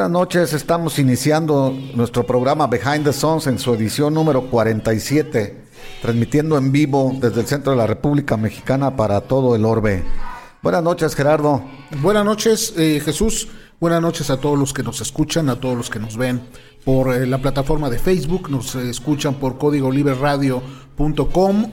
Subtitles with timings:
[0.00, 0.54] buenas noches.
[0.54, 5.62] Estamos iniciando nuestro programa Behind the Songs en su edición número 47,
[6.00, 10.02] transmitiendo en vivo desde el centro de la República Mexicana para todo el orbe.
[10.62, 11.62] Buenas noches, Gerardo.
[12.00, 13.48] Buenas noches, eh, Jesús.
[13.78, 16.48] Buenas noches a todos los que nos escuchan, a todos los que nos ven
[16.82, 20.62] por eh, la plataforma de Facebook, nos escuchan por código libre radio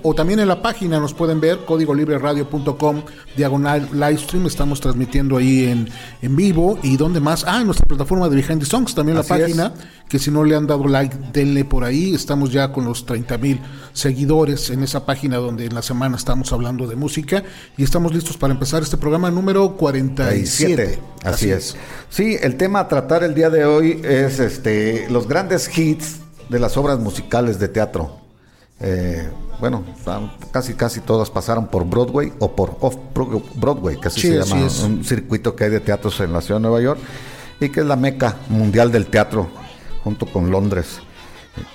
[0.03, 3.01] o también en la página nos pueden ver códigolibreradio.com
[3.35, 5.89] diagonal livestream estamos transmitiendo ahí en,
[6.21, 6.79] en vivo.
[6.81, 9.73] Y donde más ah en nuestra plataforma de Behind the Songs también la página
[10.07, 12.15] que si no le han dado like denle por ahí.
[12.15, 13.59] Estamos ya con los 30 mil
[13.91, 17.43] seguidores en esa página donde en la semana estamos hablando de música.
[17.75, 21.75] Y estamos listos para empezar este programa número 47 así, así es.
[22.09, 26.59] sí el tema a tratar el día de hoy es este los grandes hits de
[26.59, 28.26] las obras musicales de teatro
[28.79, 29.27] eh,
[29.59, 29.83] bueno,
[30.51, 32.95] casi casi todas pasaron por Broadway o por Off
[33.55, 36.63] Broadway, que así se llama, un circuito que hay de teatros en la ciudad de
[36.63, 36.99] Nueva York
[37.59, 39.47] y que es la meca mundial del teatro
[40.03, 40.99] junto con Londres.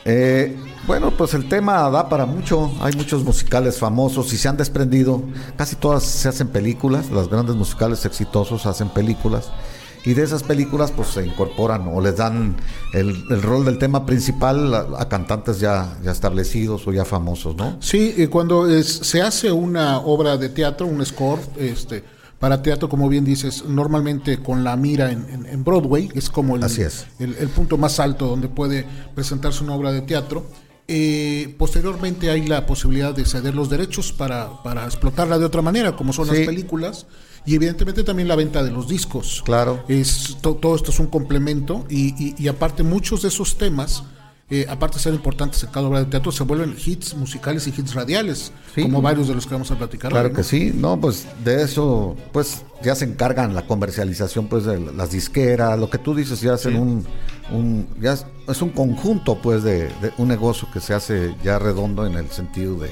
[0.04, 4.56] Eh, bueno, pues el tema da para mucho, hay muchos musicales famosos y se han
[4.56, 5.22] desprendido,
[5.56, 9.50] casi todas se hacen películas, los grandes musicales exitosos hacen películas
[10.04, 12.56] y de esas películas pues se incorporan o les dan
[12.92, 17.76] el, rol del tema principal a, cantantes ya, ya establecidos o ya famosos, ¿no?
[17.80, 22.04] Sí, y cuando se hace una obra de teatro, un score, este
[22.42, 26.64] para teatro, como bien dices, normalmente con la mira en, Broadway, es como el,
[27.20, 28.84] el, punto más alto donde puede
[29.14, 30.44] presentarse una obra de teatro.
[30.88, 35.94] Eh, posteriormente hay la posibilidad de ceder los derechos para, para explotarla de otra manera,
[35.94, 37.06] como son las películas
[37.44, 39.42] y evidentemente también la venta de los discos.
[39.44, 39.84] Claro.
[39.88, 44.04] Es, todo esto es un complemento y, y, aparte muchos de esos temas,
[44.50, 47.70] eh, aparte de ser importantes en cada obra de teatro, se vuelven hits musicales y
[47.70, 50.10] hits radiales, como varios de los que vamos a platicar.
[50.10, 54.78] Claro que sí, no, pues de eso, pues ya se encargan la comercialización, pues de
[54.78, 57.06] las disqueras, lo que tú dices, ya hacen un,
[57.50, 58.12] un, ya
[58.46, 62.30] es, un conjunto, pues de, de un negocio que se hace ya redondo en el
[62.30, 62.90] sentido de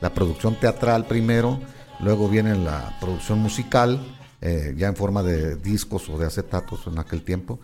[0.00, 1.60] la producción teatral primero
[2.02, 4.00] Luego viene la producción musical,
[4.40, 7.60] eh, ya en forma de discos o de acetatos en aquel tiempo.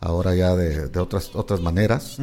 [0.00, 2.16] Ahora ya de, otras, otras maneras,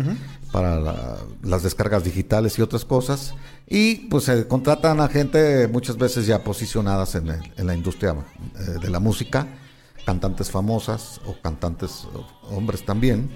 [0.51, 3.35] para las descargas digitales y otras cosas.
[3.67, 8.89] Y pues se contratan a gente muchas veces ya posicionadas en, la industria eh, de
[8.89, 9.45] la música,
[10.07, 12.07] cantantes famosas o cantantes
[12.50, 13.29] hombres también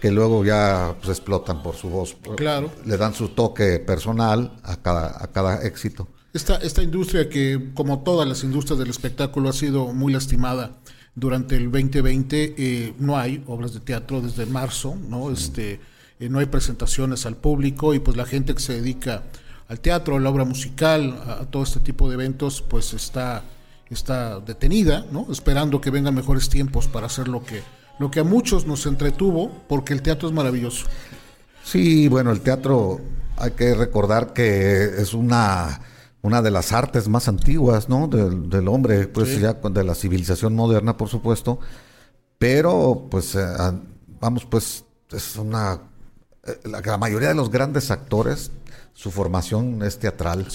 [0.00, 2.16] que luego ya pues, explotan por su voz.
[2.36, 2.70] Claro.
[2.84, 6.08] Le dan su toque personal a cada, a cada éxito.
[6.36, 10.72] Esta, esta industria que, como todas las industrias del espectáculo, ha sido muy lastimada
[11.14, 15.30] durante el 2020, eh, no hay obras de teatro desde marzo, ¿no?
[15.30, 15.80] Este,
[16.20, 19.22] eh, no hay presentaciones al público y pues la gente que se dedica
[19.68, 23.42] al teatro, a la obra musical, a, todo este tipo de eventos, pues está,
[23.88, 25.28] está detenida, ¿no?
[25.32, 27.62] Esperando que vengan mejores tiempos para hacer lo que,
[27.98, 30.84] lo que a muchos nos entretuvo, porque el teatro es maravilloso.
[31.64, 33.00] Sí, bueno, el teatro
[33.38, 35.80] hay que recordar que es una
[36.26, 38.08] una de las artes más antiguas, ¿no?
[38.08, 41.60] Del, hombre, pues ya de la civilización moderna, por supuesto.
[42.36, 43.46] Pero, pues, eh,
[44.20, 45.78] vamos, pues, es una...
[46.44, 48.50] Eh, la, mayoría de los grandes actores,
[48.92, 50.48] su formación es teatral.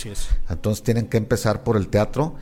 [0.49, 2.35] Entonces tienen que empezar por el teatro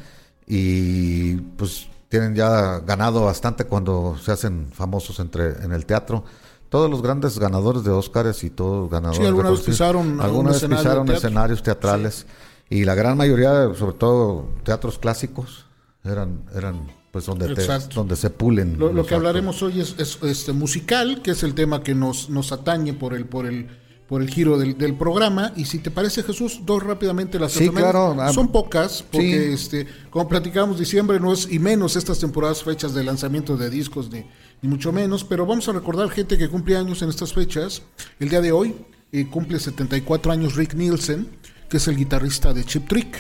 [0.48, 6.24] y, pues, tienen ya ganado bastante cuando se hacen famosos entre en el teatro
[6.70, 10.52] todos los grandes ganadores de Óscares y todos los ganadores sí, alguna vez pisaron, alguna
[10.52, 12.26] pisaron escenarios teatrales
[12.70, 15.66] y la gran mayoría, sobre todo teatros clásicos,
[16.04, 17.48] eran, eran pues donde,
[17.94, 18.78] donde se pulen.
[18.78, 22.94] Lo, que hablaremos hoy es, este musical, que es el tema que nos, nos atañe
[22.94, 23.68] por el, por el,
[24.08, 25.52] por el giro del, programa.
[25.56, 28.16] Y si te parece, Jesús, dos rápidamente las sí, claro.
[28.20, 32.94] Ah, Son pocas, porque este, como platicamos, diciembre no es, y menos estas temporadas fechas
[32.94, 34.26] de lanzamiento de discos, ni,
[34.62, 37.82] ni mucho menos, pero vamos a recordar gente que cumple años en estas fechas.
[38.20, 38.76] El día de hoy
[39.12, 41.28] eh, cumple 74 años Rick Nielsen
[41.70, 43.18] que es el guitarrista de Chip Trick.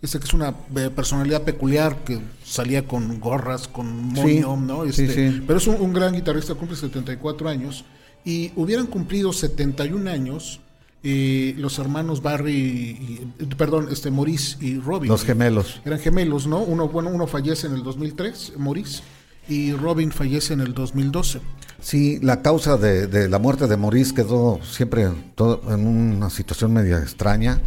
[0.00, 4.84] Este que es una eh, personalidad peculiar que salía con gorras, con moño, ¿no?
[4.84, 7.84] Este, Pero es un, gran guitarrista, cumple 74 años.
[8.24, 10.60] Y hubieran cumplido 71 años
[11.04, 15.08] eh, los hermanos Barry, y, perdón, este Maurice y Robin.
[15.08, 15.80] Los gemelos.
[15.84, 16.58] Eran gemelos, ¿no?
[16.58, 19.02] Uno, bueno, uno fallece en el 2003, Maurice,
[19.48, 21.40] y Robin fallece en el 2012.
[21.80, 26.98] Sí, la causa de, la muerte de Maurice quedó siempre todo en una situación media
[26.98, 27.60] extraña.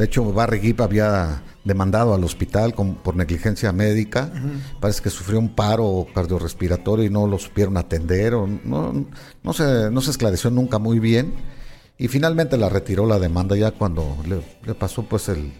[0.00, 4.32] De hecho, Barry Gibb había demandado al hospital por negligencia médica.
[4.80, 8.32] Parece que sufrió un paro cardiorrespiratorio y no lo supieron atender.
[8.32, 8.94] O no,
[9.42, 11.34] no, se, no se esclareció nunca muy bien.
[11.98, 15.52] Y finalmente la retiró la demanda ya cuando le, pasó pues el,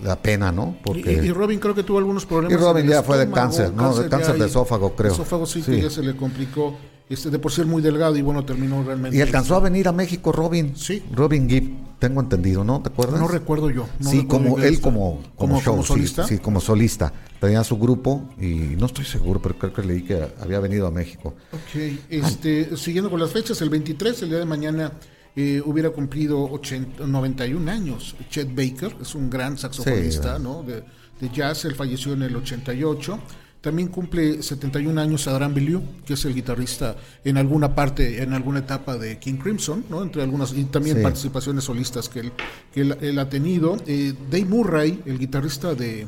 [0.00, 0.76] la pena, ¿no?
[0.84, 2.56] Porque y, Robin creo que tuvo algunos problemas.
[2.56, 3.96] Y Robin ya fue de cáncer, ¿no?
[3.96, 5.10] de cáncer de esófago, creo.
[5.10, 6.78] esófago sí, que ya se le complicó.
[7.08, 9.16] Este, de por ser muy delgado y bueno, terminó realmente.
[9.16, 10.76] Y alcanzó a venir a México Robin.
[10.76, 11.02] Sí.
[11.12, 12.82] Robin Gibb, tengo entendido, ¿no?
[12.82, 13.18] ¿Te acuerdas?
[13.18, 13.86] No recuerdo yo.
[14.00, 16.26] sí, como él como, como, como, solista.
[16.26, 17.12] Sí, como solista.
[17.40, 20.90] Tenía su grupo y no estoy seguro, pero creo que leí que había venido a
[20.90, 21.34] México.
[21.52, 24.92] Ok, este, siguiendo con las fechas, el 23, el día de mañana
[25.40, 26.50] eh, hubiera cumplido
[26.98, 28.16] 91 años.
[28.28, 30.64] Chet Baker es un gran saxofonista ¿no?
[30.64, 30.82] de,
[31.32, 33.20] jazz, él falleció en el 88.
[33.60, 38.60] También cumple 71 años Adrian Belew, que es el guitarrista en alguna parte, en alguna
[38.60, 40.02] etapa de King Crimson, ¿no?
[40.02, 42.20] entre algunas, y también participaciones solistas que
[42.74, 43.76] él, él, ha tenido.
[43.86, 46.06] Eh, Dave Murray, el guitarrista de,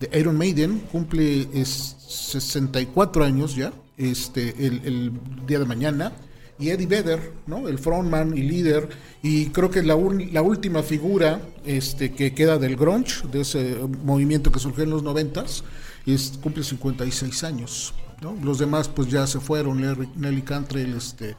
[0.00, 5.12] de Iron Maiden, cumple 64 años ya, este, el, el
[5.46, 6.12] día de mañana
[6.60, 7.66] y Eddie Vedder, ¿no?
[7.68, 8.88] el frontman y líder,
[9.22, 9.96] y creo que la,
[10.30, 15.02] la última figura este, que queda del grunge, de ese movimiento que surgió en los
[15.02, 15.64] noventas,
[16.06, 17.94] es, cumple 56 años.
[18.20, 18.36] ¿no?
[18.42, 19.80] Los demás pues ya se fueron,
[20.16, 21.36] Nelly Cantrell, este,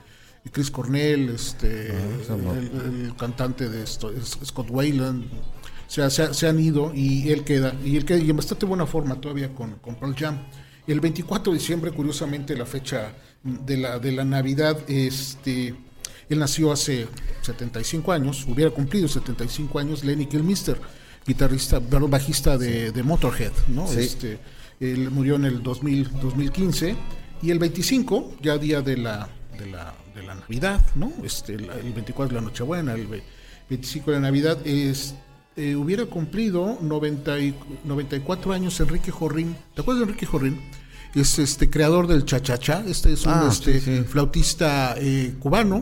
[0.52, 1.92] Chris Cornell, este,
[2.30, 7.75] ah, el, cantante de esto, Scott Wayland, o sea, se, han ido y él queda,
[7.84, 10.40] y él queda y en bastante buena forma todavía con, con Pearl Jam.
[10.88, 13.13] El 24 de diciembre, curiosamente, la fecha
[13.44, 15.75] de la, de la Navidad, este,
[16.30, 17.08] él nació hace
[17.42, 20.80] 75 años, hubiera cumplido 75 años, Lenny Kilmister,
[21.25, 23.91] guitarrista, bajista de, de Motorhead, ¿no?
[23.91, 24.39] Este,
[24.79, 26.95] él murió en el 2000, 2015
[27.41, 31.12] y el 25, ya día de la, de la, de la Navidad, ¿no?
[31.23, 33.07] Este, el, 24 de la Nochebuena, el
[33.69, 35.15] 25 de la Navidad, es,
[35.56, 37.35] eh, hubiera cumplido 90
[37.83, 39.56] 94 años Enrique Jorrín.
[39.75, 40.59] ¿Te acuerdas de Enrique Jorrín?
[41.15, 45.81] es este creador del cha-cha-cha, este es un ah, este, flautista eh, cubano,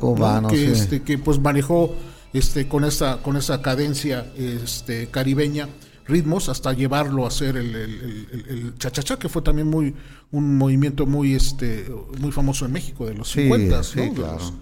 [0.50, 1.94] que este que pues manejó
[2.34, 5.68] este con esa con esa cadencia este caribeña
[6.06, 9.94] ritmos hasta llevarlo a hacer el, el, cha-cha-cha que fue también muy
[10.32, 11.86] un movimiento muy este
[12.20, 13.82] muy famoso en México de los 50
[14.16, 14.54] claro.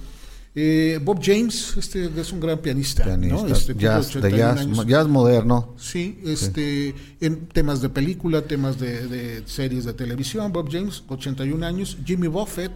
[0.59, 3.45] Eh, Bob James, este es un gran pianista, ¿no?
[3.45, 5.75] Este, jazz, de jazz, moderno.
[5.77, 10.51] Sí, este, en temas de película, temas de, series de televisión.
[10.51, 11.95] Bob James, 81 años.
[12.03, 12.71] Jimmy Buffett,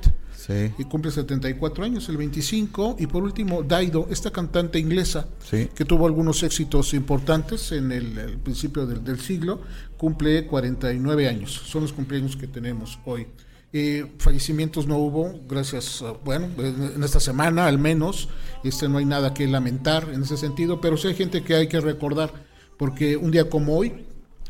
[0.48, 0.72] sí.
[0.78, 2.98] y cumple 74 años, el 25.
[3.00, 8.86] Y por último, Daido, esta cantante inglesa que tuvo algunos éxitos importantes en el, principio
[8.86, 9.62] del, del siglo,
[9.98, 11.52] cumple 49 años.
[11.52, 13.28] Son los cumpleaños que tenemos hoy.
[13.74, 18.28] Eh, fallecimientos no hubo, gracias, bueno, en esta semana al menos,
[18.66, 21.68] este, no hay nada que lamentar en ese sentido, pero sí hay gente que hay
[21.70, 22.34] que recordar,
[22.78, 24.06] porque un día como hoy,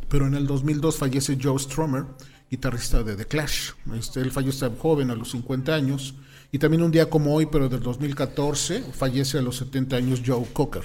[0.09, 2.05] pero en el 2002 fallece Joe Strummer,
[2.51, 6.15] guitarrista de The Clash, este, él falleció joven a los 50 años,
[6.51, 10.45] y también un día como hoy, pero del 2014, fallece a los 70 años Joe
[10.51, 10.83] Cocker.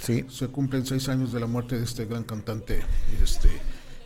[0.00, 0.24] Sí.
[0.28, 2.82] Se cumplen seis años de la muerte de este gran cantante,
[3.22, 3.48] este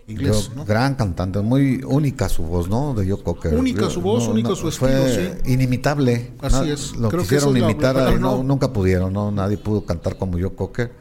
[0.09, 0.51] inglés.
[0.67, 2.95] Gran cantante, muy única su voz, ¿no?
[2.95, 3.55] De Joe Cocker.
[3.55, 6.33] Única su voz, única su estilo, fue inimitable.
[6.41, 6.97] Así es.
[6.97, 9.31] Lo quisieron imitar, no, nunca pudieron, ¿no?
[9.31, 10.93] Nadie pudo cantar como Joe Cocker.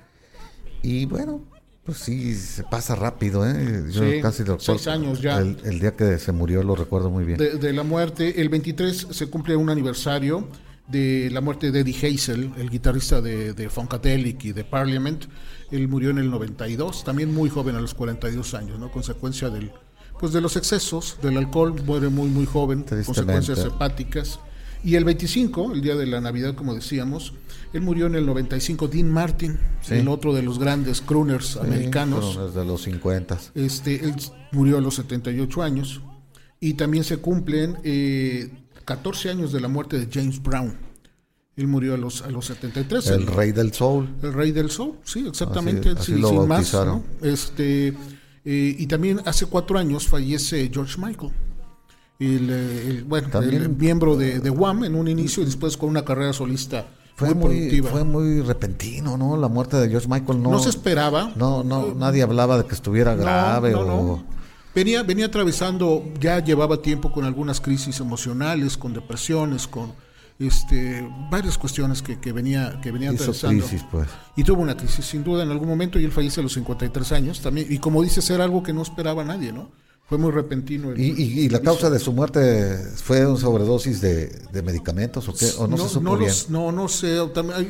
[0.82, 1.42] Y bueno,
[1.86, 3.86] pues sí, se pasa rápido, ¿eh?
[3.92, 5.38] Yo casi lo Seis años ya.
[5.40, 7.38] El, día que se murió lo recuerdo muy bien.
[7.38, 10.48] De, de la muerte, el 23 se cumple un aniversario
[10.88, 15.26] de la muerte de Eddie Hazel, el guitarrista de, de Funkadelic y de Parliament.
[15.72, 18.92] Él murió en el 92, también muy joven, a los 42 años, ¿no?
[18.92, 19.72] Consecuencia del,
[20.20, 24.40] pues de los excesos, del alcohol, muere muy, muy joven, consecuencias hepáticas.
[24.86, 27.34] Y el 25, el día de la Navidad, como decíamos,
[27.74, 29.58] él murió en el 95, Dean Martin,
[29.90, 32.38] el otro de los grandes crooners americanos.
[32.38, 33.40] Desde los 50.
[33.56, 34.14] Este, él
[34.52, 36.02] murió a los 78 años.
[36.60, 38.52] Y también se cumplen eh,
[38.86, 40.78] 14 años de la muerte de James Brown.
[41.56, 43.08] Él murió a los, a los 73.
[43.08, 44.08] El, rey del soul.
[44.22, 45.96] El rey del soul, sí, exactamente.
[46.00, 46.76] sin más.
[47.24, 47.96] Este, eh,
[48.78, 51.32] y también hace cuatro años fallece George Michael.
[52.18, 56.32] El, bueno, el miembro de, de, Wham en un inicio y después con una carrera
[56.32, 57.90] solista fue muy, productiva.
[57.92, 59.38] Fue muy repentino, ¿no?
[59.38, 61.32] La muerte de George Michael no, no se esperaba.
[61.36, 64.24] No, no, nadie hablaba de que estuviera grave o
[64.74, 69.94] Venía, venía atravesando, ya llevaba tiempo con algunas crisis emocionales, con depresiones, con
[70.38, 73.66] este, varias cuestiones que, que venía, que venía atravesando.
[73.66, 74.10] crisis, pues.
[74.36, 77.12] Y tuvo una crisis, sin duda, en algún momento, y él fallece a los 53
[77.14, 77.68] años también.
[77.70, 79.70] Y como dices, era algo que no esperaba nadie, ¿no?
[80.08, 80.96] Fue muy repentino.
[80.96, 85.48] ¿Y, y, la causa de su muerte fue una sobredosis de, de medicamentos o qué?
[85.58, 86.30] ¿O no, no se supo no, bien?
[86.30, 87.18] Los, no, no sé.
[87.34, 87.68] También hay,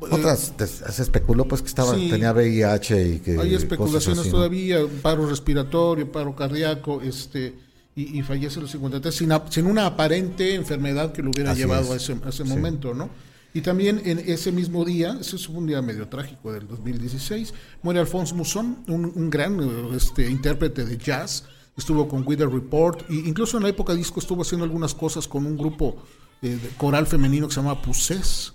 [0.00, 0.54] Otras,
[0.90, 2.08] se especuló pues que estaba, Sí.
[2.08, 3.38] tenía VIH y que...
[3.38, 4.36] Hay especulaciones así, ¿no?
[4.36, 7.54] todavía, paro respiratorio, paro cardíaco, este,
[7.94, 11.60] y, y fallece a los 53 sin, sin una aparente enfermedad que lo hubiera Así
[11.60, 12.08] llevado es.
[12.10, 12.48] a ese, a ese Sí.
[12.48, 13.10] momento, ¿no?
[13.52, 17.52] Y también en ese mismo día, ese es un día medio trágico del 2016,
[17.82, 21.44] muere Alphonse Mousson, un, un gran eh, este, intérprete de jazz,
[21.76, 25.28] estuvo con With the Report, e incluso en la época disco estuvo haciendo algunas cosas
[25.28, 25.96] con un grupo
[26.42, 28.54] eh, de coral femenino que se llama Pusés.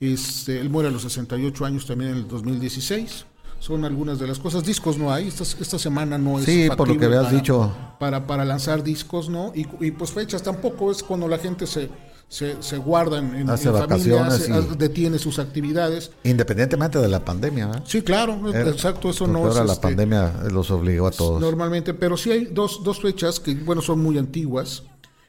[0.00, 3.26] Este, él muere a los 68 años también en el 2016.
[3.60, 4.64] Son algunas de las cosas.
[4.64, 5.28] Discos no hay.
[5.28, 6.44] Esta, esta semana no es.
[6.46, 7.72] Sí, por lo que habías para- dicho.
[8.00, 9.52] Para, para lanzar discos, ¿no?
[9.54, 10.90] Y, y, pues fechas tampoco.
[10.90, 11.88] Es cuando la gente se,
[12.32, 16.12] se, se guarda en, Hace en familia, vacaciones hace- y- detiene sus actividades.
[16.24, 17.84] Independientemente de la pandemia, ¿verdad?
[17.86, 18.40] Sí, claro.
[18.48, 19.10] Era- exacto.
[19.10, 19.52] Eso no es.
[19.54, 21.42] ahora la este, pandemia los obligó a todos.
[21.42, 24.84] Normalmente, pero sí hay dos, dos fechas que, bueno, son muy antiguas.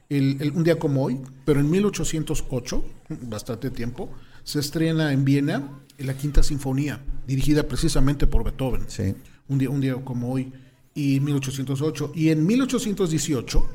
[0.07, 2.85] El, el- un día como hoy, pero en 1808,
[3.23, 4.09] bastante tiempo,
[4.45, 8.83] se estrena en Viena la Quinta Sinfonía, dirigida precisamente por Beethoven.
[8.87, 9.13] Sí.
[9.49, 10.53] Un día, un día como hoy,
[10.95, 12.13] y 1808.
[12.15, 13.67] Y en 1818,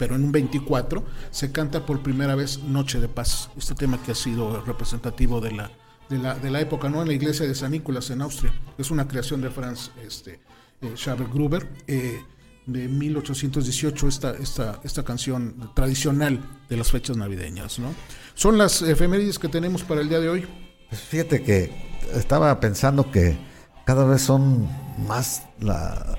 [0.00, 4.12] pero en un 24, se canta por primera vez Noche de Paz, este tema que
[4.12, 5.70] ha sido representativo de la,
[6.08, 7.02] de la, de la época, ¿no?
[7.02, 8.50] En la iglesia de San Nicolás, en Austria.
[8.78, 10.40] Es una creación de Franz este,
[10.80, 10.94] eh,
[11.30, 12.24] Gruber, eh,
[12.64, 16.40] de 1818, esta, esta, esta canción tradicional
[16.70, 17.92] de las fechas navideñas, ¿no?
[18.34, 20.48] Son las efemérides que tenemos para el día de hoy.
[20.88, 21.70] Pues fíjate que
[22.14, 23.36] estaba pensando que
[23.84, 24.66] cada vez son
[25.06, 26.16] más la-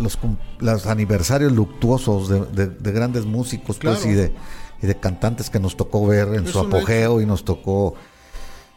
[0.00, 0.18] los,
[0.58, 4.32] los aniversarios luctuosos de, de- de grandes músicos pues, y, de,
[4.82, 7.94] y de cantantes que nos tocó ver en Es su apogeo y nos tocó...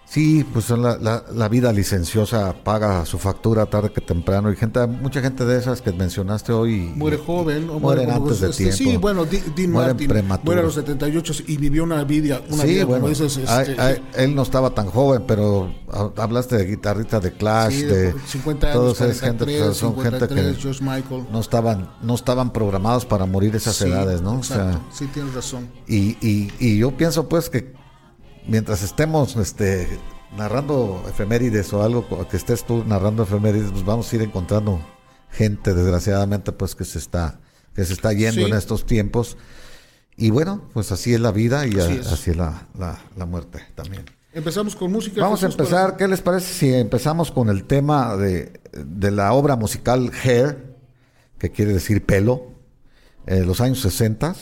[0.10, 4.56] Sí, pues son la, la- la vida licenciosa paga su factura tarde que temprano y
[4.56, 8.50] gente, mucha gente de esas que mencionaste hoy Muere joven o mueren muere antes de
[8.50, 8.78] este, tiempo.
[8.92, 10.46] Sí, bueno, Dean Martin prematuros.
[10.46, 14.02] muere a los 78 y vivió una vida, una sí, vida bueno, como dices, este,
[14.16, 15.72] él no estaba tan joven, pero
[16.18, 19.94] hablaste de guitarrita de Clash, sí, de 50 años, todos es 43, gente, pues, son
[20.02, 21.28] gente 53, que George Michael.
[21.32, 24.32] no estaban, no estaban programados para morir esas Sí, edades, ¿no?
[24.34, 25.68] O exacto, sea, sí, tienes razón.
[25.88, 27.78] y, y, y yo pienso pues que
[28.50, 29.88] mientras estemos este
[30.38, 34.80] narrando efemérides o algo que estés tú narrando efemérides, pues vamos a ir encontrando
[35.32, 37.40] gente, desgraciadamente, pues que se está,
[37.74, 38.48] que se está yendo Sí.
[38.52, 39.38] en estos tiempos.
[40.16, 42.08] Y bueno, pues así es la vida y Así a- es.
[42.12, 44.06] así es la, la, la muerte también.
[44.34, 45.22] Empezamos con música.
[45.22, 49.56] Vamos a empezar, ¿qué les parece si empezamos con el tema de, de la obra
[49.56, 50.76] musical Hair,
[51.40, 52.52] que quiere decir pelo,
[53.26, 54.36] eh, los años 60,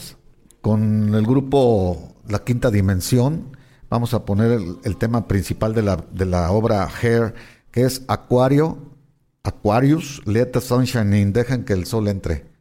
[0.61, 3.55] con el grupo La Quinta Dimensión.
[3.89, 7.33] Vamos a poner el, el tema principal de la, de la obra Hair,
[7.71, 8.77] que es Acuario,
[9.43, 12.56] Aquarius, Let the Sunshine In, dejen que el sol entre.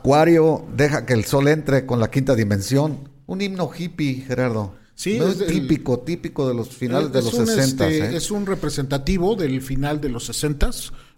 [0.00, 3.10] Acuario, deja que el sol entre con la quinta dimensión.
[3.26, 4.74] Un himno hippie, Gerardo.
[4.94, 7.88] Sí, No es típico, típico de los finales de los un, 60.
[7.88, 10.70] este, Es un representativo del final de los 60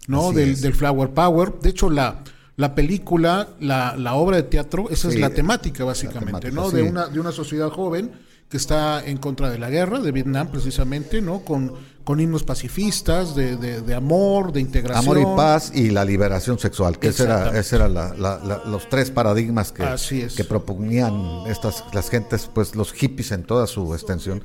[0.07, 0.31] ¿no?
[0.33, 1.53] Del, Flower Power.
[1.61, 2.23] De hecho, la,
[2.57, 6.69] la película, la, la obra de teatro, esa es la temática, básicamente, temática, ¿no?
[6.69, 6.75] sí.
[6.75, 8.11] De, una, de una sociedad joven
[8.53, 11.39] que está en contra de la guerra, de Vietnam, precisamente, ¿no?
[11.39, 15.17] Con, con himnos pacifistas, de, de, de amor, de integración.
[15.17, 18.61] Amor y paz y la liberación sexual, que ese era, ese era la- la- la-
[18.65, 20.35] los tres paradigmas que, Así es.
[20.35, 21.15] que proponían
[21.47, 24.43] estas las gentes, pues los hippies en toda su extensión.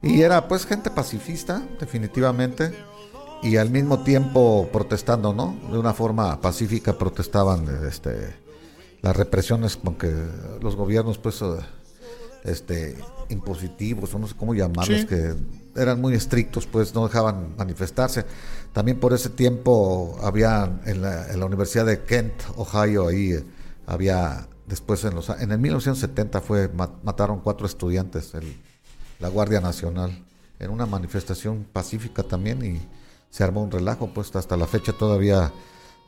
[0.00, 2.72] Y era pues gente pacifista, definitivamente,
[3.42, 5.56] y al mismo tiempo protestando, ¿no?
[5.72, 8.32] De una forma pacífica protestaban este,
[9.02, 10.14] las represiones con que
[10.62, 11.46] los gobiernos, pues, eh,
[12.44, 12.96] este,
[13.30, 15.06] impositivos, o no sé cómo llamarlos, Sí.
[15.06, 15.34] que
[15.76, 18.24] eran muy estrictos, pues no dejaban manifestarse.
[18.72, 23.44] También por ese tiempo había en la, en la Universidad de Kent, Ohio, ahí eh,
[23.86, 28.56] había, después en los en el 1970 fue, ma- mataron cuatro estudiantes, el-
[29.20, 30.24] la Guardia Nacional,
[30.58, 32.80] en una manifestación pacífica también y
[33.30, 35.52] se armó un relajo, pues hasta la fecha todavía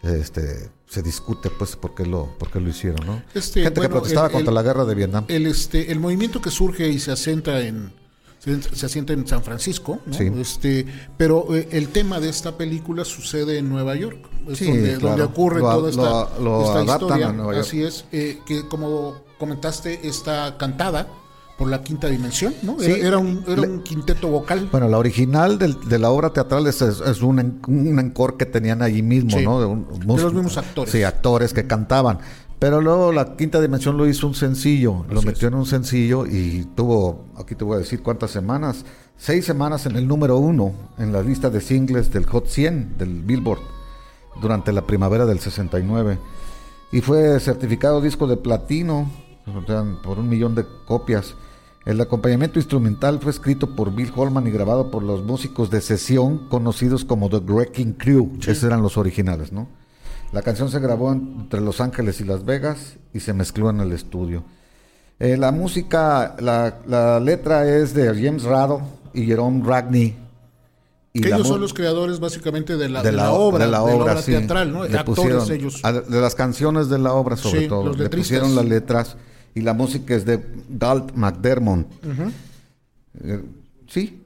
[0.02, 3.22] este se discute pues por qué lo, por qué lo hicieron, ¿no?
[3.34, 5.24] Este, Gente bueno, que protestaba el- contra el- la guerra de Vietnam.
[5.28, 7.92] el este el movimiento que surge y se asienta en
[8.38, 10.12] se, se asienta en San Francisco ¿no?
[10.14, 10.30] Sí.
[10.36, 10.86] este
[11.16, 15.08] pero eh, el tema de esta película sucede en Nueva York es Sí, donde, claro.
[15.08, 17.64] donde ocurre Lo- toda esta, lo- lo esta historia a Nueva York.
[17.66, 21.06] así es eh, que como comentaste está cantada
[21.62, 22.90] por la quinta dimensión no Sí.
[22.90, 26.32] era, era un era Le- un quinteto vocal Bueno, la original del- de la obra
[26.32, 29.60] teatral es, es- es un, un encore que tenían allí mismo, Sí, ¿no?
[29.60, 30.90] De, un- de mus- los mismos actores.
[30.92, 32.18] Sí, actores que cantaban.
[32.58, 36.66] Pero luego la quinta dimensión lo hizo un sencillo, lo metió en un sencillo y
[36.76, 38.84] tuvo, aquí te voy a decir cuántas semanas,
[39.16, 43.22] seis semanas en el número uno en la lista de singles del Hot 100 del
[43.22, 43.60] Billboard
[44.40, 46.18] durante la primavera del 69
[46.92, 49.10] y fue certificado disco de platino
[50.04, 51.34] por un millón de copias.
[51.84, 56.48] El acompañamiento instrumental fue escrito por Bill Holman y grabado por los músicos de sesión
[56.48, 58.32] conocidos como The Wrecking Crew.
[58.40, 59.68] Esos eran los originales, ¿no?
[60.32, 63.80] La canción se grabó en- entre Los Ángeles y Las Vegas y se mezcló en
[63.80, 64.44] el estudio.
[65.18, 68.80] Eh, la música, la, la letra es de James Rado
[69.12, 70.16] y Jerome Ragney.
[71.12, 73.82] Y que ellos son los creadores básicamente de la, de de la, obra de la
[73.82, 74.30] obra, sí.
[74.32, 77.68] teatral no Le actores pusieron- ellos a- de las canciones de la obra sobre Sí,
[77.68, 79.16] todo los le pusieron las letras
[79.54, 81.86] y la música es de Dalt McDermott
[83.24, 83.42] Eh,
[83.88, 84.18] sí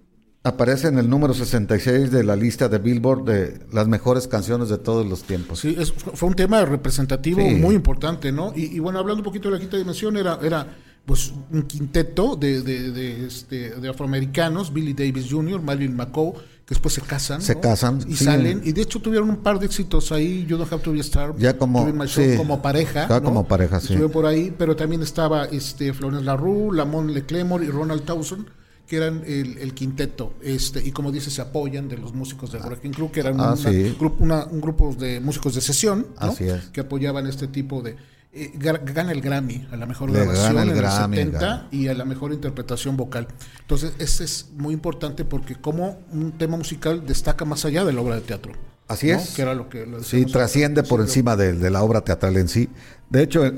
[0.44, 4.78] aparece en el número 66 de la lista de Billboard de las mejores canciones de
[4.78, 7.56] todos los tiempos Sí, es- fue un tema representativo Sí.
[7.56, 8.52] muy importante, ¿no?
[8.54, 10.68] Y, y bueno, hablando un poquito de la quinta dimensión, era, era
[11.06, 16.74] pues un quinteto de, de, de, este, de afroamericanos, Billy Davis Jr., Marilyn McCoy, que
[16.74, 17.40] después se casan.
[17.40, 17.60] Se ¿no?
[17.60, 18.24] casan, Y sí.
[18.24, 20.98] salen, y de hecho tuvieron un par de éxitos ahí, You Don't Have to Be
[20.98, 22.34] a Star, Ya como- sí.
[22.36, 23.06] como pareja.
[23.08, 23.22] Ya ¿no?
[23.24, 23.84] como pareja, sí.
[23.86, 28.50] Estuvieron por ahí, pero también estaba este, Florence LaRue, Lamont LeClemore y Ronald Towson
[28.88, 32.62] que eran el, el quinteto, este, y como dice, se apoyan de los músicos del
[32.62, 33.96] Wrecking Crew, que eran Ah, una- sí.
[33.98, 36.28] grupo, una- un grupo de músicos de sesión, ¿no?
[36.28, 36.66] Así es.
[36.66, 37.96] que apoyaban este tipo de...
[38.36, 41.38] eh, ga- gana el Grammy a la mejor Le grabación el en Grammy, el 70
[41.46, 41.68] gana.
[41.70, 43.28] y a la mejor interpretación vocal.
[43.60, 48.00] Entonces, este es muy importante porque como un tema musical destaca más allá de la
[48.00, 48.52] obra de teatro.
[48.88, 49.18] Así ¿no?
[49.18, 49.34] es.
[49.34, 52.48] Que era lo que lo Sí, trasciende por encima de, de la obra teatral en
[52.48, 52.68] sí.
[53.10, 53.52] De hecho, eh,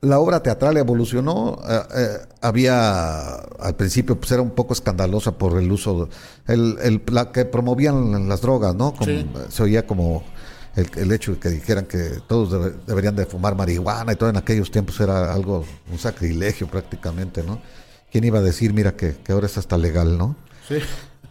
[0.00, 1.58] la obra teatral evolucionó.
[1.68, 2.08] eh, eh,
[2.40, 6.08] había, al principio, pues era un poco escandalosa por el uso,
[6.46, 8.92] el, el- la que promovían las drogas, ¿no?
[8.92, 9.26] Como- Sí.
[9.48, 10.22] Se oía como
[10.76, 14.28] el, el hecho de que dijeran que todos debe- deberían de fumar marihuana y todo
[14.30, 17.60] en aquellos tiempos era algo, un sacrilegio prácticamente, ¿no?
[18.10, 20.36] ¿Quién iba a decir, mira, que, que ahora es hasta legal, ¿no?
[20.68, 20.76] Sí.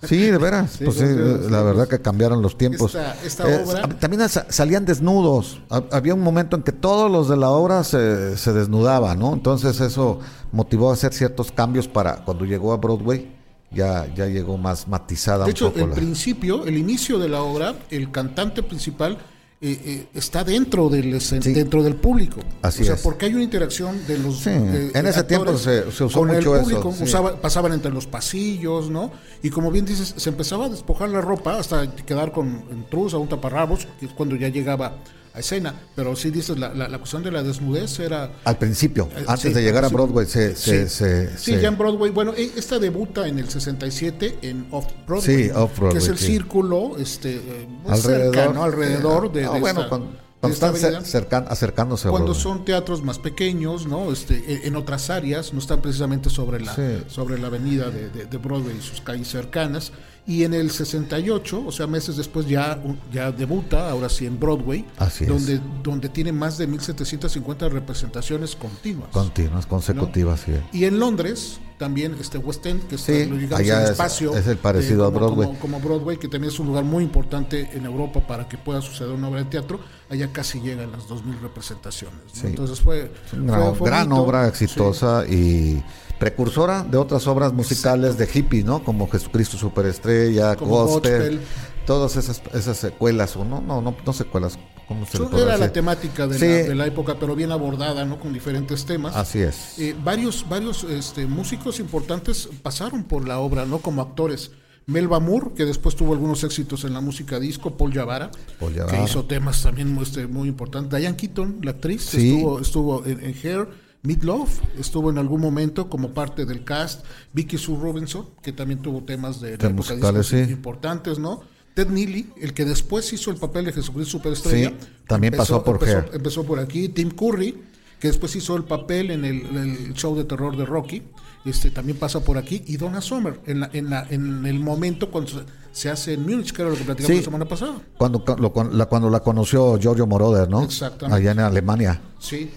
[0.05, 0.71] Sí, de veras.
[0.71, 1.05] Sí, pues sí,
[1.49, 2.93] la verdad que cambiaron los tiempos.
[2.93, 5.61] Esta- esta Eh, obra- también sa- salían desnudos.
[5.69, 9.31] Ha- Había un momento en que todos los de la obra se, se desnudaban, ¿no?
[9.33, 10.19] Entonces eso
[10.51, 13.33] motivó a hacer ciertos cambios para cuando llegó a Broadway.
[13.71, 17.41] Ya, ya llegó más matizada De un hecho, poco la- principio, el inicio de la
[17.41, 19.17] obra, el cantante principal
[19.65, 21.39] eh, eh, está dentro del Sí.
[21.39, 22.41] dentro del público.
[22.61, 23.01] Así o sea, es.
[23.01, 26.35] porque hay una interacción de los Sí, eh, en ese tiempo se- se usó el
[26.35, 27.03] mucho eso, público, sí.
[27.05, 29.11] usaba- pasaban entre los pasillos, ¿no?
[29.41, 33.13] Y como bien dices, se empezaba a despojar la ropa hasta quedar con en truz,
[33.13, 34.97] a un taparrabos, que es cuando ya llegaba
[35.33, 35.73] a escena.
[35.95, 39.41] Pero sí dices, la, la, la cuestión de la desnudez era Al principio, Eh, antes
[39.49, 39.89] sí, de llegar a.
[39.89, 40.55] Broadway, se...
[40.55, 40.87] Sí.
[40.87, 42.11] se- Sí, se- ya en Broadway.
[42.11, 45.51] Bueno, eh, esta debuta en el 67 en Off-Broadway.
[45.91, 49.89] Que es el círculo este, eh, muy alrededor, cercano, alrededor de, No, de bueno, esta-
[49.89, 52.43] con- Cuando están avenida, cercan- acercándose a cuando Broadway.
[52.43, 54.11] son teatros más pequeños, ¿no?
[54.11, 56.81] Este, en- en otras áreas, no están precisamente sobre la, Sí.
[57.07, 59.93] sobre la avenida de, de- de Broadway y sus calles cercanas.
[60.25, 62.81] Y en el 68, o sea, meses después ya,
[63.11, 69.09] ya debuta, ahora sí en Broadway, Así donde, donde tiene más de 1750 representaciones continuas.
[69.11, 70.53] Continuas, consecutivas, sí.
[70.71, 74.33] Y en Londres, también este West End, que es Sí, digamos, allá el es- espacio.
[74.37, 75.47] es el parecido a como- Broadway.
[75.47, 78.81] Como, como Broadway, que también es un lugar muy importante en Europa para que pueda
[78.81, 79.81] suceder una obra de teatro.
[80.09, 82.19] Allá casi llegan las 2.000 representaciones.
[82.35, 82.41] ¿no?
[82.41, 82.47] Sí.
[82.47, 83.11] Entonces fue.
[83.33, 84.23] Una fue- gran bonito.
[84.25, 85.83] obra exitosa y
[86.19, 88.83] precursora de otras obras musicales de hippie, ¿no?
[88.83, 91.39] Como Jesucristo Superestrella, Como Gospel, Gospel.
[91.85, 95.71] todas esas, esas secuelas, o no, no, no, no secuelas, ¿cómo se Eso Era la
[95.73, 96.45] temática de, Sí.
[96.45, 98.19] la, de la época, pero bien abordada, ¿no?
[98.19, 99.15] Con diferentes temas.
[99.15, 99.77] Así es.
[99.79, 103.79] Eh, varios varios este, músicos importantes pasaron por la obra, ¿no?
[103.79, 104.51] Como actores.
[104.85, 108.97] Melba Moore, que después tuvo algunos éxitos en la música disco, Paul Yavara, Paul Yavara.
[108.97, 110.99] que hizo temas también muy, este, muy importantes.
[110.99, 112.33] Diane Keaton, la actriz, Sí.
[112.35, 113.69] estuvo, estuvo en, en Hair,
[114.03, 117.05] Meat Love, estuvo en algún momento como parte del cast.
[117.31, 120.37] Vicky Sue Robinson, que también tuvo temas de, De musicales, sí.
[120.39, 121.41] importantes, ¿no?
[121.73, 124.69] Ted Neely, el que después hizo el papel de Jesucristo Superestrella.
[124.69, 124.75] Sí,
[125.07, 126.89] también pasó por empezó, empezó por aquí.
[126.89, 127.63] Tim Curry,
[127.99, 131.01] que después hizo el papel en el, show de terror de Rocky,
[131.45, 132.61] este también pasa por aquí.
[132.67, 135.31] Y Donna Summer, en, la, en, la, en el momento cuando
[135.71, 137.17] se, hace en Múnich, que era lo que platicamos Sí.
[137.21, 137.81] la semana pasada.
[137.97, 140.61] Cuando, lo- la, cuando la conoció Giorgio Moroder, ¿no?
[140.63, 141.21] Exactamente.
[141.21, 142.01] Allá en Alemania.
[142.19, 142.51] Sí,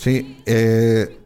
[0.00, 1.18] Sí, eh,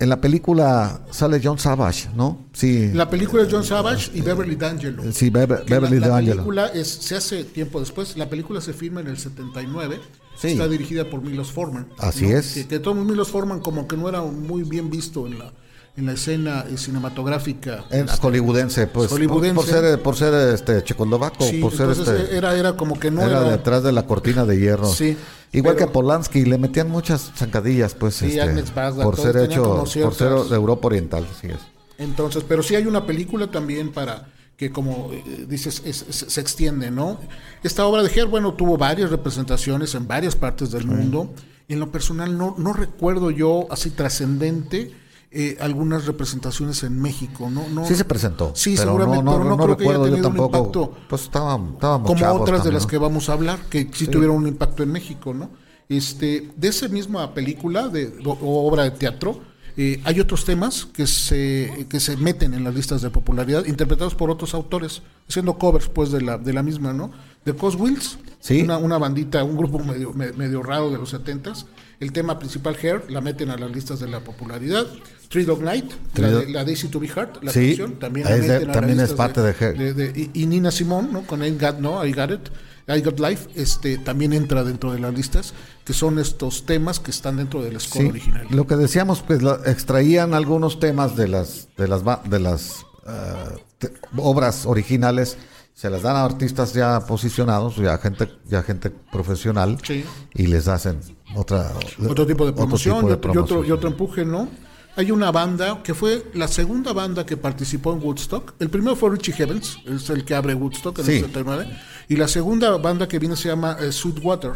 [0.00, 2.46] en la película sale John Savage, ¿no?
[2.54, 2.90] Sí.
[2.94, 5.02] La película es John Savage y Beverly D'Angelo.
[5.12, 6.36] Sí, Beverly la, la D'Angelo.
[6.36, 8.16] película es, se hace tiempo después.
[8.16, 10.00] La película se firma en el 79.
[10.38, 10.48] Sí.
[10.48, 11.88] Está dirigida por Milos Forman.
[11.98, 12.38] Así ¿no?
[12.38, 12.54] es.
[12.54, 15.52] Que, que todo Milos Forman como que no era muy bien visto en la,
[15.96, 17.84] en la escena eh, cinematográfica.
[17.90, 19.08] En este, hollywoodense, pues.
[19.08, 19.54] por- Hollywoodense.
[19.54, 22.36] Por, ser, por ser este, checoslovaco, sí, por ser este.
[22.36, 23.50] era, era como que no era, era...
[23.50, 24.88] detrás de la cortina de hierro.
[24.88, 25.16] Sí,
[25.52, 28.62] Igual pero- que a Polanski, le metían muchas zancadillas, pues, Sí, este,
[29.02, 31.58] por ser hecho, por ser de Europa Oriental, así es.
[31.98, 36.40] Entonces, pero sí hay una película también para que como eh, dices es- es- se
[36.40, 37.18] extiende, ¿no?
[37.62, 41.32] Esta obra de Her, bueno, tuvo varias representaciones en varias partes del mundo.
[41.68, 44.92] En lo personal no, no recuerdo yo así trascendente
[45.34, 47.66] eh, algunas representaciones en México, ¿no?
[47.68, 48.52] no Sí se presentó.
[48.54, 50.36] Sí, pero seguramente, no, no, pero no, no creo que haya recuerdo yo tenido un
[50.36, 50.56] tampoco.
[50.58, 54.36] impacto Pues estábamos, estábamos como otras de las que vamos a hablar, que sí, tuvieron
[54.36, 55.50] un impacto en México, ¿no?
[55.88, 59.40] Este, de esa misma película de, o, obra de teatro,
[59.76, 64.14] eh, hay otros temas que se, que se meten en las listas de popularidad, interpretados
[64.14, 67.10] por otros autores, haciendo covers pues de la, de la misma, ¿no?
[67.44, 68.62] The Coswills, Sí.
[68.62, 71.66] una, una bandita, un grupo medio, me- medio raro de los setentas.
[72.00, 74.84] El tema principal, Hair, la meten a las listas de la popularidad.
[75.32, 77.98] Three Dog Night, la, Three de, Dog- la Daisy to be Heart, la Sí, canción,
[77.98, 81.22] también la de- también es parte de de- de- y, Nina Simón, ¿no?
[81.22, 82.04] Con I Got, ¿no?
[82.04, 82.40] I Got It,
[82.88, 87.10] I Got Life, este, también entra dentro de las listas, que son estos temas que
[87.10, 88.46] están dentro del score Sí, original.
[88.50, 93.54] Lo que decíamos, pues la- extraían algunos temas de las de las de las ah,
[93.78, 95.38] te- obras originales,
[95.74, 100.04] se las dan a artistas ya posicionados, ya gente ya gente profesional Sí.
[100.34, 101.00] y les hacen
[101.34, 101.72] otra
[102.06, 103.66] Otro tipo de promoción tipo y, de otro, y otro- promoción.
[103.66, 104.48] y otro empuje, ¿no?
[104.94, 108.54] Hay una banda que fue la segunda banda que participó en Woodstock.
[108.58, 111.12] El primero fue Richie Heavens, es el que abre Woodstock en Sí.
[111.12, 111.66] el 79.
[112.08, 114.52] Y la segunda banda que viene se llama eh, Sweetwater.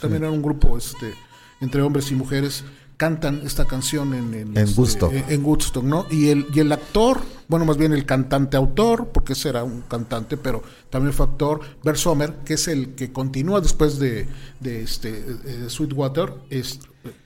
[0.00, 1.14] También era un grupo este,
[1.60, 2.64] entre hombres y mujeres.
[2.98, 5.12] Cantan esta canción en, en, En este, Woodstock.
[5.12, 6.04] en- en Woodstock, ¿no?
[6.10, 10.36] Y el, y el actor, bueno, más bien el cantante-autor, porque ese era un cantante,
[10.36, 14.26] pero también fue actor, Bert Sommer, que es el que continúa después de,
[14.58, 15.10] de este,
[15.46, 16.80] eh, Sweetwater es,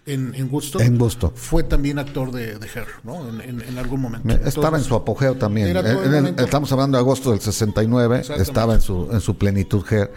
[0.05, 0.83] en, en Woodstock.
[0.83, 1.35] En Woodstock.
[1.37, 3.27] Fue también actor de, de Hair, ¿no?
[3.41, 4.29] En, algún momento.
[4.29, 5.75] Me- Estaba en su apogeo también.
[5.75, 8.43] El estamos hablando de agosto del 69, Exactamente.
[8.51, 10.13] estaba en su en su plenitud Hair,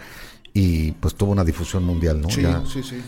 [0.52, 2.28] y pues tuvo una difusión mundial, ¿no?
[2.30, 3.00] Sí, Ya- sí, sí.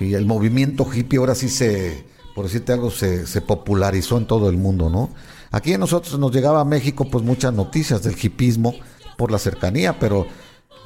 [0.00, 4.48] Sí, el movimiento hippie ahora sí se, por decirte algo, se, se popularizó en todo
[4.50, 5.10] el mundo, ¿no?
[5.52, 8.74] Aquí a nosotros nos llegaba a México pues muchas noticias del hipismo
[9.18, 10.26] por la cercanía, pero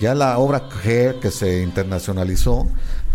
[0.00, 2.66] ya la obra Hair que se internacionalizó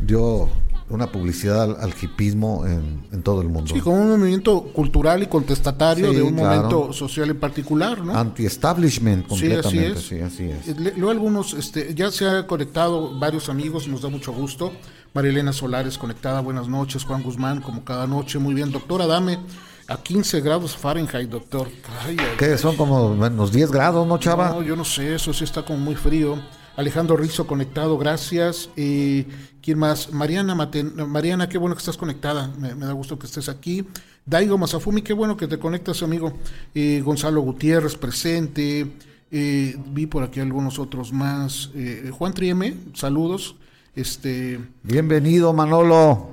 [0.01, 0.47] dio
[0.89, 3.71] una publicidad al, al hipismo en, en todo el mundo.
[3.75, 6.55] Sí, como un movimiento cultural y contestatario Sí, de un claro.
[6.63, 8.15] momento social en particular, ¿no?
[8.17, 10.05] Anti-establishment Sí, así completamente, es.
[10.07, 10.67] sí, así es.
[10.69, 14.71] Eh, Luego algunos, este, ya se han conectado varios amigos, nos da mucho gusto.
[15.13, 17.03] Marilena Solares conectada, buenas noches.
[17.03, 18.71] Juan Guzmán, como cada noche, muy bien.
[18.71, 19.39] Doctora, dame
[19.87, 21.67] a 15 grados Fahrenheit, doctor.
[22.05, 24.49] Ay, ay, Que son como menos 10 grados, ¿no, chava?
[24.49, 26.37] No, yo no sé, eso sí está como muy frío.
[26.75, 28.69] Alejandro Rizo conectado, gracias.
[28.77, 29.27] Eh,
[29.61, 30.13] ¿Quién más?
[30.13, 32.53] Mariana Maten- Mariana, qué bueno que estás conectada.
[32.57, 33.85] Me, me da gusto que estés aquí.
[34.25, 36.33] Daigo Masafumi, qué bueno que te conectas, amigo.
[36.73, 38.93] Eh, Gonzalo Gutiérrez, presente.
[39.31, 41.71] Eh, vi por aquí algunos otros más.
[41.75, 43.55] Eh, Juan Trieme, saludos.
[43.95, 46.29] Este, Bienvenido, Manolo.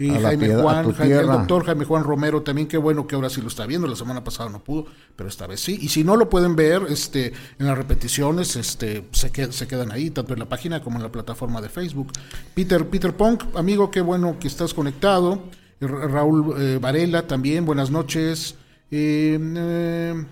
[0.00, 3.28] y a Jaime Juan, Jaime- el doctor Jaime Juan Romero también, qué bueno que ahora
[3.28, 5.76] sí lo está viendo, la semana pasada no pudo, pero esta vez sí.
[5.80, 9.90] Y si no lo pueden ver este, en las repeticiones, este, se, qued- se quedan
[9.90, 12.12] ahí, tanto en la página como en la plataforma de Facebook.
[12.54, 15.42] Peter, Peter Punk, amigo, qué bueno que estás conectado.
[15.80, 18.54] Raúl eh, Varela también, buenas noches.
[18.92, 20.24] Eh, eh,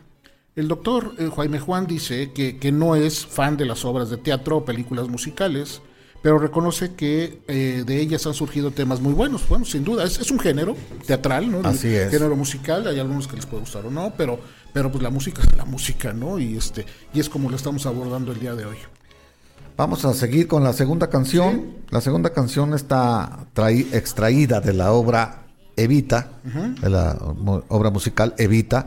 [0.55, 4.59] el doctor Jaime Juan dice que, que no es fan de las obras de teatro
[4.59, 5.83] o películas musicales,
[6.23, 9.49] pero reconoce que eh, de ellas han surgido temas muy buenos.
[9.49, 10.77] Bueno, sin duda, es, es un género
[11.07, 11.61] teatral, ¿no?
[11.67, 12.11] Así es.
[12.11, 14.39] Género musical, hay algunos que les puede gustar o no, pero,
[14.73, 16.39] pero pues la música es la música, ¿no?
[16.39, 18.77] Y, este, y es como lo estamos abordando el día de hoy.
[19.77, 21.67] Vamos a seguir con la segunda canción.
[21.91, 25.43] La segunda canción está traí- extraída de la obra
[25.77, 26.31] Evita,
[26.81, 27.17] de la
[27.69, 28.87] obra musical Evita.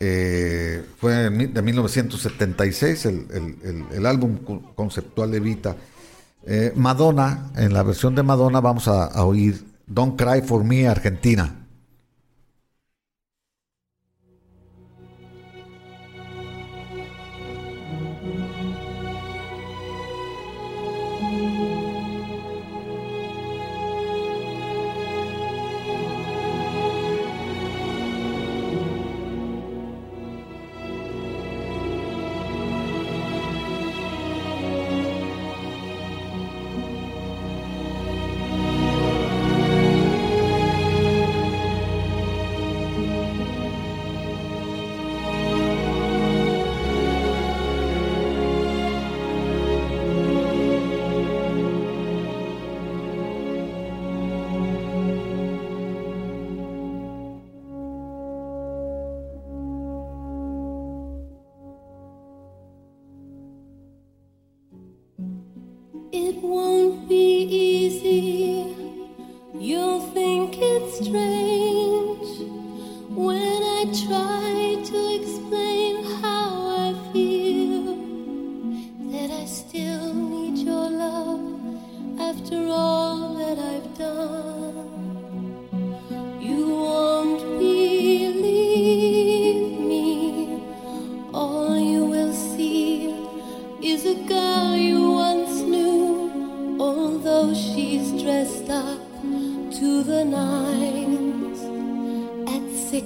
[0.00, 5.76] Eh, fue de 1976 el, el- el- el álbum co- conceptual Evita.
[6.48, 10.86] Eh, Madonna, en la versión de Madonna vamos a, a oír Don't Cry for Me
[10.86, 11.65] Argentina.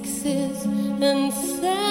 [0.03, 1.89] fixes and sad.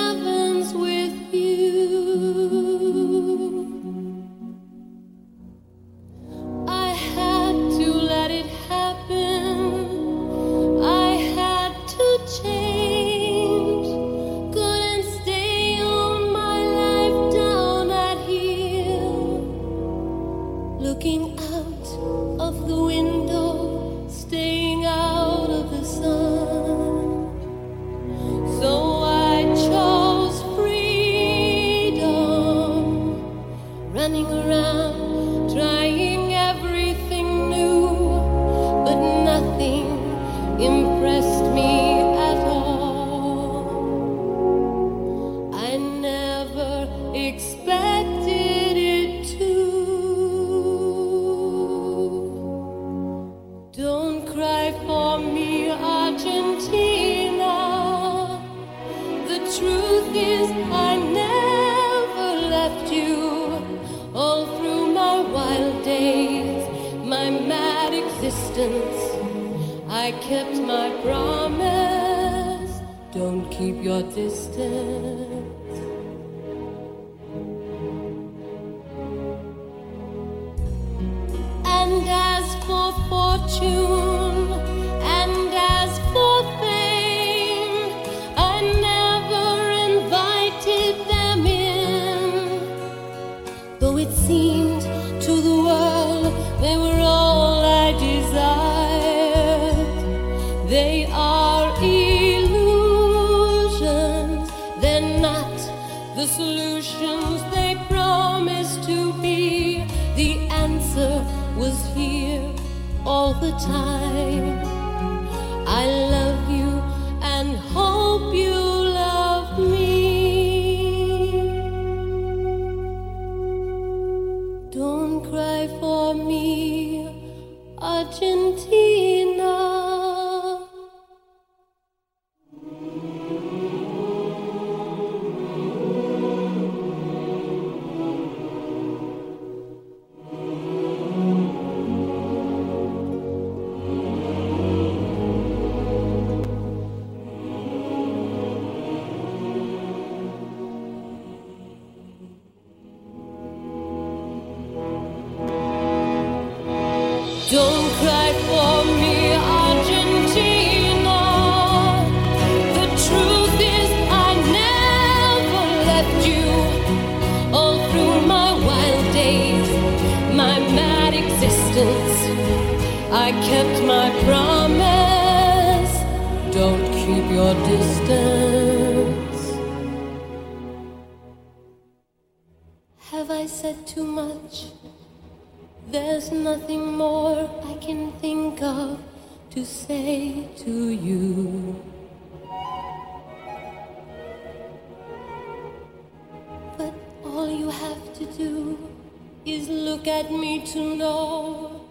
[200.67, 201.86] To know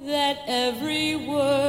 [0.00, 1.67] that every word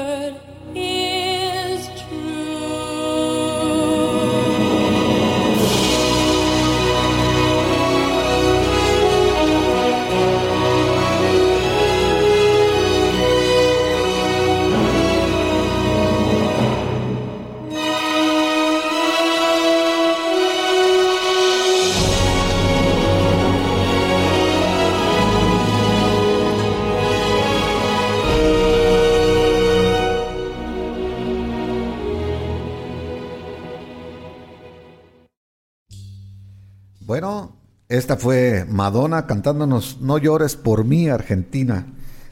[38.00, 41.86] esta fue Madonna cantándonos No llores por mí, Argentina,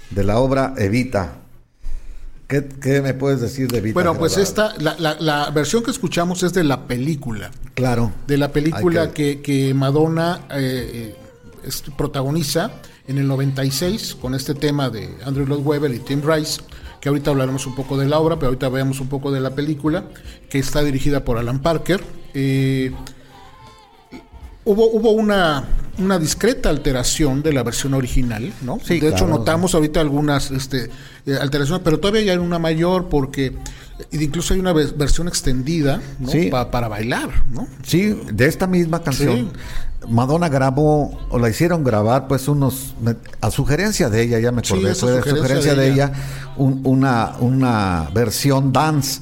[0.10, 1.34] de la obra Evita.
[2.48, 3.94] ¿Qué, qué me puedes decir de Evita?
[3.94, 7.52] Bueno, pues esta, la, la- la versión que escuchamos es de la película.
[7.74, 8.12] Claro.
[8.26, 11.16] De la película que, que Madonna eh, eh,
[11.66, 12.72] es- protagoniza
[13.08, 16.62] en el 96 con este tema de Andrew Lloyd Webber y Tim Rice,
[17.02, 19.52] que ahorita hablaremos un poco de la obra, pero ahorita veamos un poco de la
[19.54, 20.06] película,
[20.50, 22.02] que está dirigida por Alan Parker.
[22.34, 22.94] Eh,
[24.72, 25.64] hubo, hubo una,
[25.98, 28.80] una discreta alteración de la versión original, ¿no?
[28.84, 29.40] Sí, de hecho, claro.
[29.40, 30.90] notamos ahorita algunas este,
[31.26, 33.56] eh, alteraciones, pero todavía hay una mayor porque
[34.12, 36.30] incluso hay una ve- versión extendida ¿no?
[36.30, 36.50] Sí.
[36.52, 37.68] Pa- para bailar, ¿no?
[37.84, 39.52] Sí, de esta misma canción.
[40.08, 42.94] Madonna grabó, o la hicieron grabar, pues unos,
[43.42, 46.06] a sugerencia de ella, ya me acordé, fue de sugerencia sugerencia de de ella.
[46.06, 46.14] ella,
[46.58, 49.22] un- una, una versión dance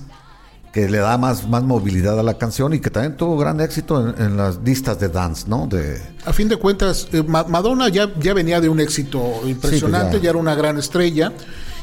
[0.75, 4.09] que le da más, más movilidad a la canción y que también tuvo gran éxito
[4.09, 5.67] en, en las listas de dance, ¿no?
[5.67, 10.09] De, A fin de cuentas, eh, Ma- Madonna ya, ya venía de un éxito impresionante,
[10.11, 10.25] pues ya.
[10.25, 11.31] ya era una gran estrella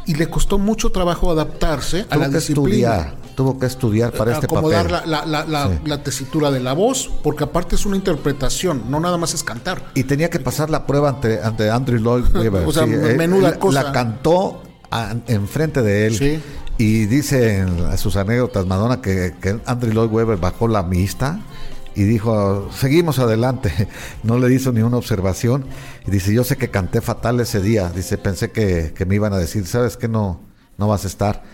[0.05, 2.69] y le costó mucho trabajo adaptarse a tuvo la que disciplina.
[2.69, 5.11] estudiar, tuvo que estudiar para este acomodar papel.
[5.11, 5.81] la, la- la- la- Sí.
[5.87, 9.83] la tesitura de la voz, porque aparte es una interpretación, no nada más es cantar.
[9.95, 12.63] Y tenía que pasar la prueba ante, ante Andrew Lloyd Webber.
[12.67, 13.85] O sea, eh, menuda la- cosa.
[13.85, 16.19] La cantó a- enfrente de él.
[16.19, 16.43] Sí.
[16.83, 21.39] Y dice en sus anécdotas Madonna que, que Andrew Lloyd Webber bajó la mista
[21.95, 23.87] y dijo, seguimos adelante.
[24.25, 25.65] No le hizo ni una observación.
[26.09, 27.89] Y dice, yo sé que canté fatal ese día.
[27.91, 30.09] Dice, pensé que, que me iban a decir, ¿sabes qué?
[30.09, 30.41] No,
[30.77, 31.45] no vas a estar.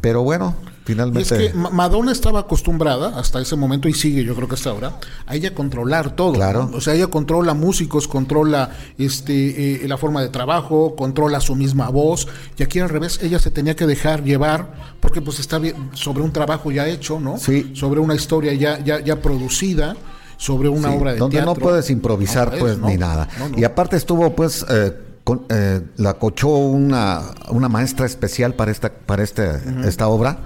[0.00, 0.56] Pero bueno,
[0.88, 1.38] Y es finalmente...
[1.38, 4.98] que Ma- Madonna estaba acostumbrada hasta ese momento y sigue, yo creo que hasta ahora,
[5.26, 6.32] a ella controlar todo.
[6.34, 6.68] Claro.
[6.70, 6.76] ¿no?
[6.76, 11.88] O sea, ella controla músicos, controla este eh, la forma de trabajo, controla su misma
[11.90, 12.28] voz.
[12.56, 16.22] Y aquí al revés, ella se tenía que dejar llevar porque pues está bien- sobre
[16.22, 17.38] un trabajo ya hecho, ¿no?
[17.38, 17.72] Sí.
[17.74, 19.96] Sobre una historia ya ya, ya producida,
[20.36, 21.54] sobre una Sí, obra de donde teatro.
[21.54, 24.92] no puedes improvisar No pues ni nada No, y aparte estuvo pues eh,
[25.24, 29.50] con- eh, la cochó una una maestra especial para esta para este
[29.84, 30.38] esta obra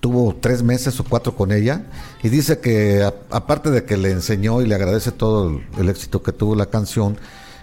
[0.00, 1.86] tuvo tres meses o cuatro con ella
[2.22, 5.88] y dice que a- aparte de que le enseñó y le agradece todo el, el
[5.88, 7.16] éxito que tuvo la canción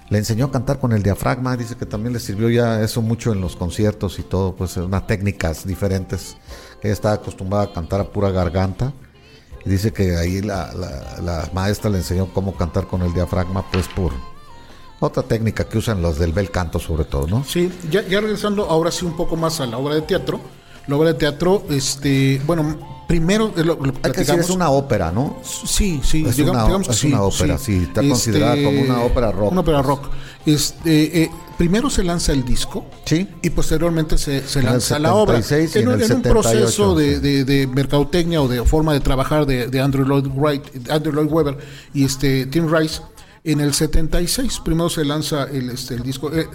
[0.10, 3.32] le enseñó a cantar con el diafragma dice que también le sirvió ya eso mucho
[3.32, 6.38] en los conciertos y todo pues unas técnicas diferentes
[6.84, 8.92] ella estaba acostumbrada a cantar a pura garganta
[9.66, 13.66] y dice que ahí la, la- la maestra le enseñó cómo cantar con el diafragma,
[13.72, 14.12] pues por
[15.00, 17.44] otra técnica que usan los del bel canto sobre todo, ¿no?
[17.44, 20.40] Sí, ya, ya regresando ahora sí un poco más a la obra de teatro.
[20.88, 24.46] La obra de teatro, este, bueno, primero eh, lo, lo Hay que decir, platicamos.
[24.46, 25.38] es una ópera, ¿no?
[25.44, 28.82] Sí, sí, Es digamos, una- digamos que es sí, una ópera, sí, está considerada como
[28.82, 30.10] una ópera rock, Una ópera rock.
[30.46, 33.28] Este, eh, primero se lanza el disco Sí.
[33.42, 35.42] y posteriormente se, se lanza la obra.
[35.42, 38.94] 76 y en un, el en un 78, proceso de, de mercadotecnia o de forma
[38.94, 41.58] de trabajar de, de Andrew Lloyd Wright, Andrew Lloyd Webber
[41.96, 43.02] y este Tim Rice.
[43.48, 46.34] En el 76 primero se lanza el, este, el disco.
[46.34, 46.48] Eh,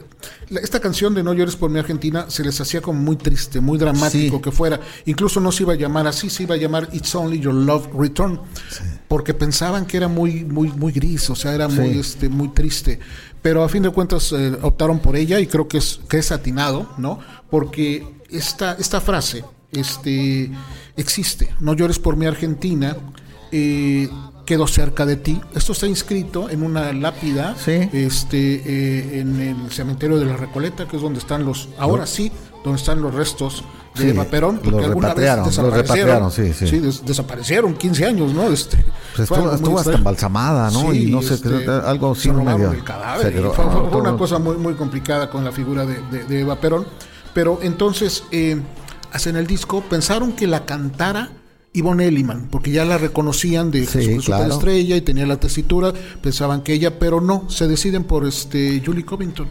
[0.49, 3.61] la- esta canción de No llores por mi Argentina se les hacía como muy triste,
[3.61, 4.43] muy dramático Sí.
[4.43, 4.80] que fuera.
[5.07, 7.88] Incluso no se iba a llamar así, se iba a llamar It's Only Your Love
[7.97, 8.41] Return,
[9.07, 12.99] porque pensaban que era muy, muy, muy gris, o sea, era muy, este, muy triste.
[13.41, 16.32] Pero a fin de cuentas eh, optaron por ella y creo que es, que es
[16.32, 17.20] atinado, ¿no?
[17.51, 20.51] Porque esta, esta frase este,
[20.97, 21.55] existe.
[21.61, 22.97] No llores por mi Argentina.
[23.53, 24.09] eh,
[24.51, 25.40] quedo cerca de ti.
[25.55, 27.88] Esto está inscrito en una lápida Sí.
[27.92, 32.32] este, eh, en el cementerio de la Recoleta, que es donde están los, ahora sí,
[32.64, 33.62] donde están los restos
[33.94, 36.22] de Sí, Eva Perón, porque los alguna vez repatriaron, los desaparecieron.
[36.26, 36.78] repatriaron, sí, sí.
[36.80, 38.48] des- desaparecieron 15 años, ¿no?
[38.51, 38.76] Este,
[39.14, 40.92] Pues estuvo, estuvo hasta embalsamada, ¿no?
[40.92, 42.72] y no sé, este, algo así medio.
[42.72, 43.40] el cadáver.
[43.40, 46.86] ro- fue, una cosa muy, muy complicada con la figura de, de- de Eva Perón.
[47.34, 48.61] Pero entonces eh,
[49.12, 51.30] hacen el disco, pensaron que la cantara
[51.72, 54.52] Yvonne Elliman, porque ya la reconocían de Sí, Jesús claro.
[54.54, 59.04] Estrella y tenía la tesitura, pensaban que ella, pero no, se deciden por este Julie
[59.04, 59.46] Covington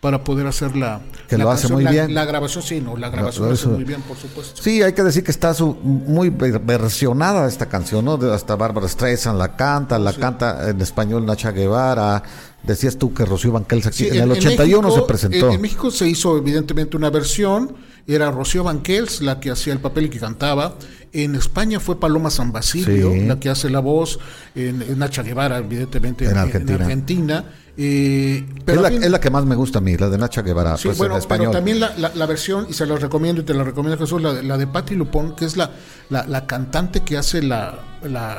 [0.00, 2.14] para poder hacer la, Que la lo hace muy la- bien.
[2.14, 4.62] La grabación, sí, no, la grabación lo lo hace muy bien, por supuesto.
[4.62, 8.12] Sí, hay que decir que está su- muy ver- versionada esta canción, ¿no?
[8.32, 12.22] Hasta Bárbara Streisand la canta, la canta en español Nacha Guevara.
[12.62, 15.46] Decías tú que Rocío Banquels aquí Sí, en, el 81 México, se presentó.
[15.48, 17.74] En, en México se hizo evidentemente una versión,
[18.06, 20.74] era Rocío Banquels la que hacía el papel y que cantaba.
[21.12, 23.20] En España fue Paloma San Basilio Sí.
[23.26, 24.18] la que hace la voz,
[24.54, 26.84] en, en Nacha Guevara evidentemente En en, Argentina.
[26.84, 27.44] Argentina.
[27.80, 30.08] Eh, pero es, la, a fin- es la que más me gusta a mí, la
[30.10, 31.46] de Nacha Guevara, Sí, pues bueno, en español.
[31.52, 34.20] pero también la, la- la versión, y se la recomiendo y te la recomiendo Jesús,
[34.20, 35.70] la, de- la de Patti Lupón, que es la,
[36.10, 37.78] la, cantante que hace la,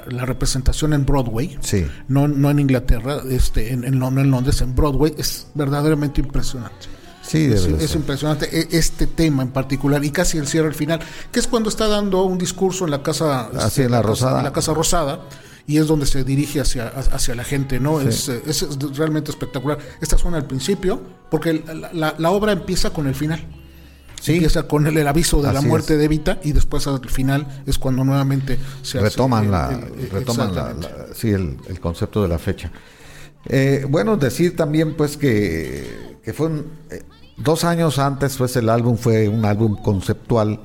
[0.09, 1.85] representación en Broadway, Sí.
[2.09, 6.87] no, no en Inglaterra, este, en, en, Lon- en Londres, en Broadway, es verdaderamente impresionante.
[7.21, 10.99] Sí, Es, es impresionante e- este tema en particular y casi el cierre al final,
[11.31, 14.39] que es cuando está dando un discurso en la casa, Así, en la Rosada.
[14.39, 15.21] en la casa rosada
[15.67, 18.01] y es donde se dirige hacia, hacia la gente, ¿no?
[18.01, 19.77] Es, eh, es, es realmente espectacular.
[20.01, 23.45] Esta suena al principio, porque la, la- la obra empieza con el final.
[24.21, 24.33] Sí.
[24.33, 25.99] Empieza con el, el aviso de la Así muerte es.
[25.99, 29.99] de Evita y después al final es cuando nuevamente se hace retoman el- la, el-
[30.03, 32.69] el- retoman la, la- sí, el, el concepto de la fecha.
[33.45, 37.03] Eh, bueno, decir también pues que, que fue un- eh,
[37.37, 40.59] dos años antes, pues el álbum fue un álbum conceptual.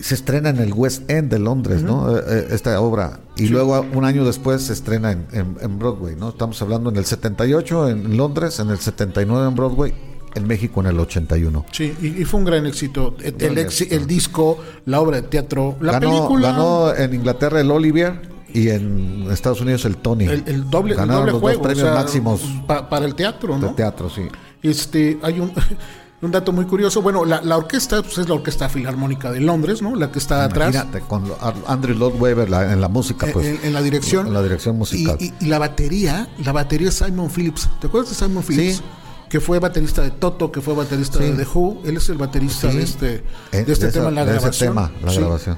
[0.00, 2.16] Se estrena en el West End de Londres, ¿no?
[2.16, 3.20] Eh, eh, esta obra.
[3.36, 6.30] Y luego un año después se estrena en, en- en Broadway, ¿no?
[6.30, 9.94] Estamos hablando en el 78 en Londres, en el 79 en Broadway,
[10.34, 11.66] en México en el 81.
[11.72, 13.14] Sí, y, y fue un gran éxito.
[13.22, 13.58] El, el
[13.90, 16.52] el disco, la obra de teatro, la ganó, película.
[16.52, 18.22] ganó en Inglaterra el Olivier
[18.52, 20.24] y en Estados Unidos el Tony.
[20.24, 21.58] el, el doble, el Ganaron doble los juego.
[21.58, 23.74] dos premios o sea, máximos pa- para el teatro, de ¿no?
[23.74, 24.22] teatro, sí.
[24.62, 25.52] Este, hay un,
[26.22, 27.00] un dato muy curioso.
[27.02, 29.94] Bueno, la, la orquesta pues, es la Orquesta Filarmónica de Londres, ¿no?
[29.96, 30.74] La que está atrás.
[30.74, 33.46] Imagínate, con lo- a- Andrew Lloyd Webber la- en la música, pues.
[33.46, 34.26] en, en la dirección.
[34.26, 35.16] En la dirección musical.
[35.18, 37.68] Y, y- y la batería, la batería es Simon Phillips.
[37.80, 38.76] ¿Te acuerdas de Simon Phillips?
[38.76, 38.82] Sí.
[39.30, 41.24] Que fue baterista de Toto, que fue baterista Sí.
[41.24, 41.82] de The Who.
[41.84, 42.76] Él es el baterista Sí.
[42.78, 43.14] de este,
[43.52, 44.74] Eh, de este esa- tema en la de grabación.
[44.74, 45.18] tema, la Sí.
[45.20, 45.56] grabación.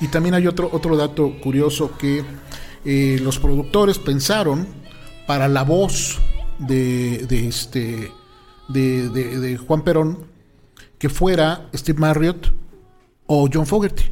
[0.00, 2.24] Y también hay otro, otro dato curioso que
[2.84, 4.66] eh, los productores pensaron
[5.28, 6.18] para la voz
[6.58, 8.10] de, de este
[8.68, 10.18] de, de- Juan Perón
[10.98, 12.52] que fuera Steve Marriott
[13.26, 14.04] o John Fogerty.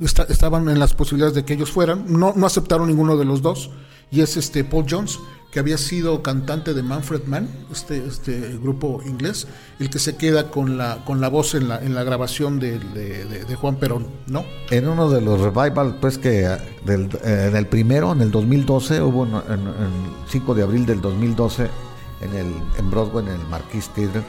[0.00, 2.04] Esta- estaban en las posibilidades de que ellos fueran.
[2.08, 3.70] No, no aceptaron ninguno de los dos.
[4.10, 5.18] Y es este Paul Jones,
[5.52, 9.46] que había sido cantante de Manfred Mann, este, este grupo inglés,
[9.78, 12.78] el que se queda con la, con la voz en la, en la grabación de,
[12.80, 14.44] de- Juan Perón, ¿no?
[14.70, 18.30] En uno de los revival, pues que eh, del, eh, en el primero, en el
[18.30, 19.72] 2012, hubo en- en
[20.28, 21.68] 5 de abril del 2012,
[22.20, 24.22] en el en Broadway, en el Marquis Theater,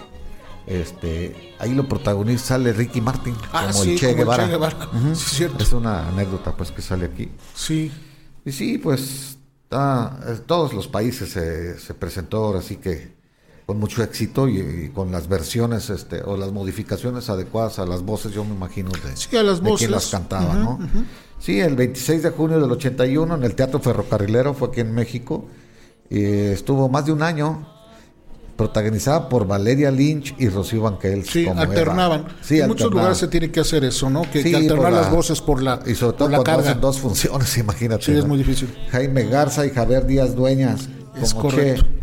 [0.68, 4.44] este, ahí lo protagoniza, sale Ricky Martin, Ah, como sí, el Che como el Guevara.
[4.46, 4.78] Che Guevara.
[4.94, 5.16] Ujú.
[5.16, 5.64] Sí, es cierto.
[5.64, 7.30] Es una anécdota, pues, que sale aquí.
[7.56, 7.92] Sí.
[8.46, 9.38] Y sí, pues
[9.72, 10.08] eh,
[10.46, 13.20] todos los países se, se presentó ahora sí que
[13.66, 18.02] con mucho éxito y, y con las versiones este, o las modificaciones adecuadas a las
[18.02, 19.80] voces, yo me imagino de, Sí, a las de voces.
[19.88, 20.80] quién las cantaba, ¿no?
[21.40, 25.46] Sí, el 26 de junio del 81 en el Teatro Ferrocarrilero, fue aquí en México,
[26.10, 27.66] y estuvo más de un año
[28.66, 31.28] protagonizada por Valeria Lynch y Rocío Banquels.
[31.28, 32.26] Sí, como alternaban.
[32.42, 34.22] Sí, en muchos lugares se tiene que hacer eso, ¿no?
[34.32, 36.44] Que, Sí, que alternar la- las voces por la, Y sobre todo por la cuando
[36.58, 36.70] carga.
[36.70, 38.04] hacen dos funciones, imagínate.
[38.06, 38.28] Sí, es ¿no?
[38.28, 38.70] muy difícil.
[38.92, 40.90] Jaime Garza y Javier Díaz Dueñas
[41.20, 41.84] Es como correcto.
[41.84, 42.02] Che,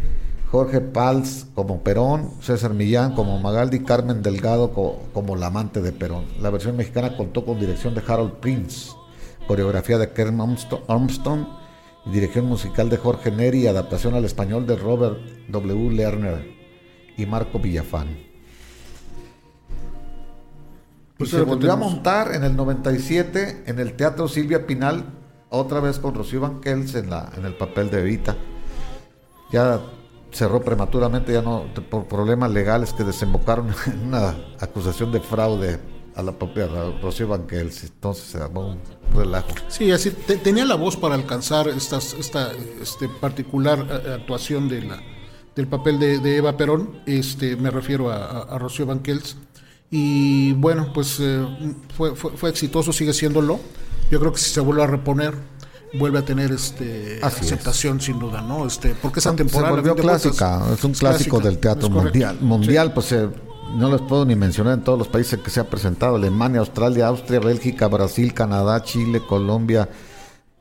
[0.50, 5.92] Jorge Pals como Perón, César Millán como Magaldi, Carmen Delgado co- como la amante de
[5.92, 6.24] Perón.
[6.40, 8.90] La versión mexicana contó con dirección de Harold Prince,
[9.46, 11.46] coreografía de Kern Armstrong- Armstrong
[12.06, 15.18] dirección musical de Jorge Neri adaptación al español de Robert
[15.48, 15.90] W.
[15.90, 16.50] Lerner
[17.16, 18.16] y Marco Villafán.
[21.16, 25.04] Pues y se volvió a montar en el 97 en el Teatro Silvia Pinal,
[25.50, 28.36] otra vez con Rocío Banquels en, la, en el papel de Evita.
[29.50, 29.80] Ya
[30.30, 36.22] cerró prematuramente, ya no, por problemas legales que desembocaron en una acusación de fraude a
[36.22, 37.84] la propia Ro- Rocío Banquels.
[37.84, 38.78] Entonces se armó un
[39.14, 39.48] relajo.
[39.68, 42.50] Sí, así te- tenía la voz para alcanzar estas, esta
[42.82, 45.00] este, particular eh, actuación de la,
[45.54, 47.00] del papel de, de Eva Perón.
[47.06, 49.36] Este, me refiero a, a, a Rocío Banquels.
[49.90, 51.46] Y bueno, pues eh,
[51.96, 53.58] fue, fue, fue exitoso, sigue siéndolo.
[54.10, 55.34] Yo creo que si se vuelve a reponer,
[55.94, 57.52] vuelve a tener este Así es.
[57.52, 58.66] aceptación sin duda, ¿no?
[58.66, 61.88] Este, porque esa Se temporada volvió de cuentas, clásica, es un clásico clásica, del teatro
[61.90, 62.38] mundial.
[62.40, 63.28] Mundial, pues eh,
[63.76, 67.08] no les puedo ni mencionar en todos los países que se ha presentado: Alemania, Australia,
[67.08, 69.88] Austria, Bélgica, Brasil, Canadá, Chile, Colombia,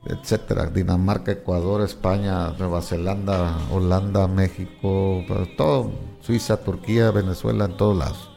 [0.06, 5.24] etcétera, Dinamarca, Ecuador, España, Nueva Zelanda, Holanda, México,
[5.58, 5.92] todo,
[6.22, 8.30] Suiza, Turquía, Venezuela, en todos lados.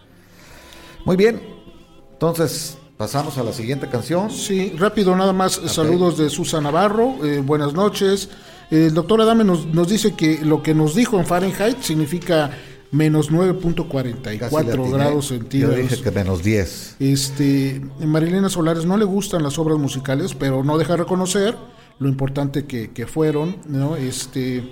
[1.05, 1.41] Muy bien.
[2.13, 4.31] Entonces, pasamos a la siguiente canción.
[4.31, 8.29] Sí, rápido nada más, saludos de Susan Navarro, eh, buenas noches.
[8.71, 12.51] El doctor Adame nos, nos dice que lo que nos dijo en Fahrenheit significa
[12.93, 14.91] menos Casi le 9.44 atiné.
[14.91, 15.77] grados Yo centígrados.
[15.77, 16.97] dije que menos 10.
[16.99, 21.57] Este, Marilena Solares no le gustan las obras musicales, pero no deja de reconocer
[21.99, 23.97] lo importante que, que fueron, ¿no?
[23.97, 24.65] Este,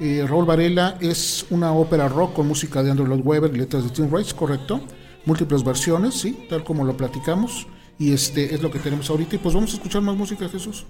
[0.00, 3.84] eh, Raúl Varela es una ópera rock con música de Andrew Lloyd Webber y letras
[3.84, 4.80] de Tim Rice, correcto.
[5.24, 7.66] Múltiples versiones, sí, tal como lo platicamos.
[7.98, 9.36] Y este es lo que tenemos ahorita.
[9.36, 10.84] Y pues vamos a escuchar más música, Jesús.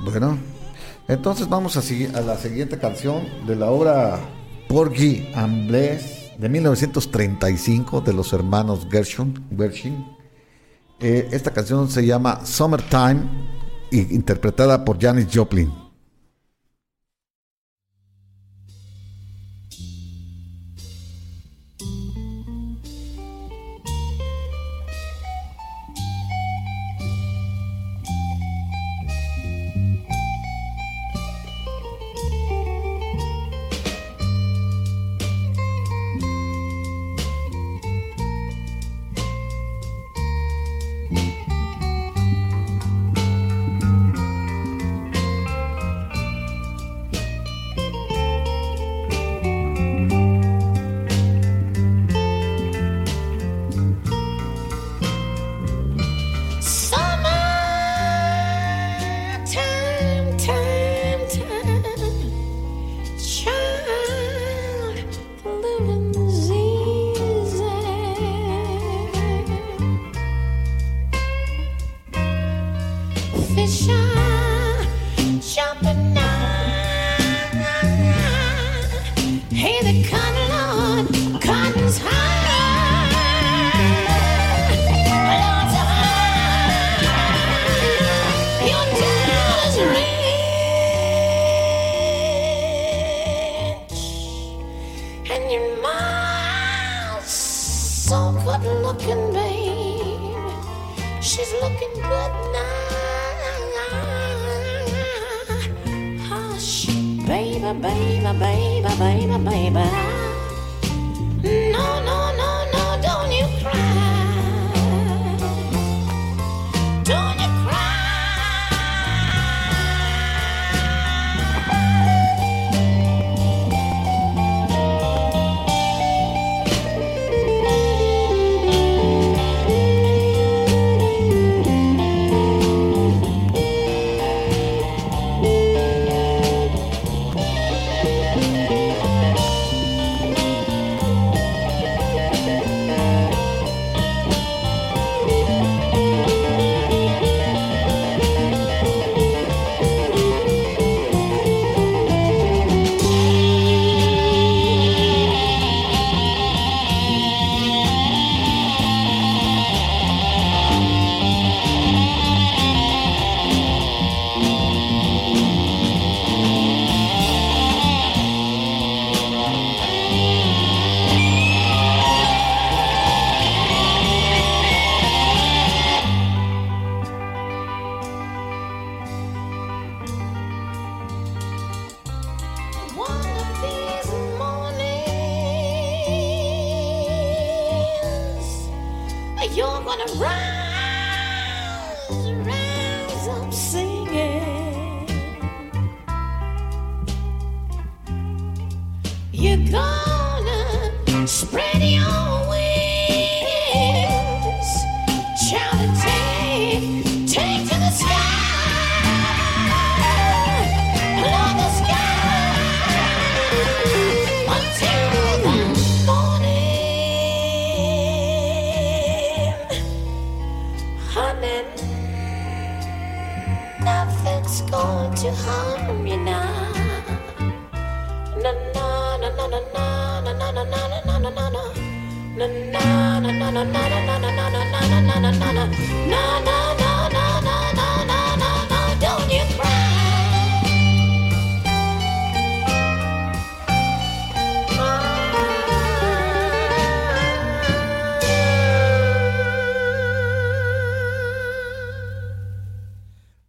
[0.00, 0.38] Bueno,
[1.06, 1.80] entonces vamos a,
[2.18, 4.18] a la siguiente canción de la obra
[4.68, 9.44] Porgy and Bess de 1935 de los hermanos Gershon.
[9.56, 10.04] Gershwin.
[11.00, 13.22] Eh, esta canción se llama Summertime
[13.90, 15.85] interpretada por Janis Joplin.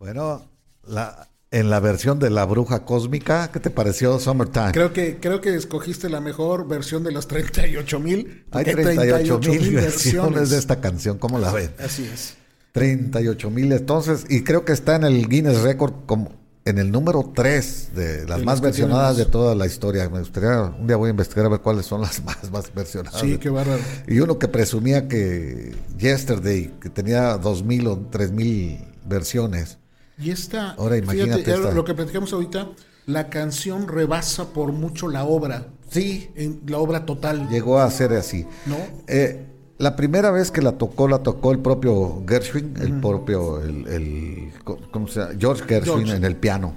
[0.08, 0.50] Bueno,
[0.84, 3.52] la, en la versión de la bruja cósmica.
[3.52, 4.72] ¿Qué te pareció Summertime?
[4.72, 8.46] Creo que, creo que escogiste la mejor versión de las 38 mil.
[8.52, 11.72] Hay 38 mil versiones de esta canción, ¿cómo la ven?
[11.80, 12.36] Así es.
[12.74, 16.32] 38 mil, entonces, y creo que está en el Guinness Record como
[16.64, 20.10] en el número 3 de las De más versionadas de toda la historia.
[20.10, 23.22] Me gustaría, un día voy a investigar a ver cuáles son las más, más versionadas.
[23.22, 23.82] Sí, qué bárbaro.
[24.06, 29.78] Y uno que presumía que Yesterday, que tenía 2.000 o 3.000 versiones.
[30.20, 31.72] Y esta, Ahora imagínate fíjate, esta.
[31.74, 32.70] lo que platicamos ahorita,
[33.06, 38.12] la canción rebasa por mucho la obra, Sí, en la obra total, llegó a ser
[38.14, 38.46] así.
[38.66, 38.76] ¿no?
[39.08, 39.46] Eh,
[39.78, 44.52] la primera vez que la tocó, la tocó el propio Gershwin, el propio, el, el-
[44.92, 45.32] ¿cómo se llama?
[45.40, 46.16] George Gershwin George.
[46.18, 46.74] en el piano.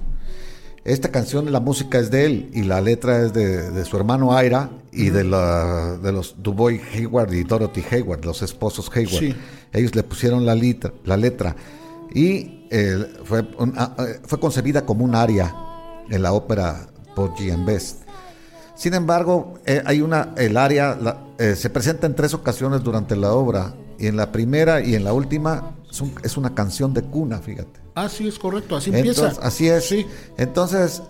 [0.85, 4.31] Esta canción, la música es de él y la letra es de, de su hermano
[4.41, 9.19] Ira y de, la, de los Dubois Hayward y Dorothy Hayward, los esposos Hayward.
[9.19, 9.35] Sí.
[9.73, 11.55] Ellos le pusieron la, litra- la letra
[12.15, 13.47] y eh, fue,
[13.77, 15.53] ah, eh, fue concebida como un aria
[16.09, 18.03] en la ópera and Best.
[18.75, 23.15] Sin embargo, eh, hay una, el área la- eh, se presenta en tres ocasiones durante
[23.15, 26.93] la obra y en la primera y en la última es, un- es una canción
[26.93, 27.79] de cuna, fíjate.
[27.93, 29.33] Ah, sí, es correcto, así empieza.
[29.41, 29.85] Así es.
[29.87, 30.07] Sí.
[30.37, 31.03] Entonces,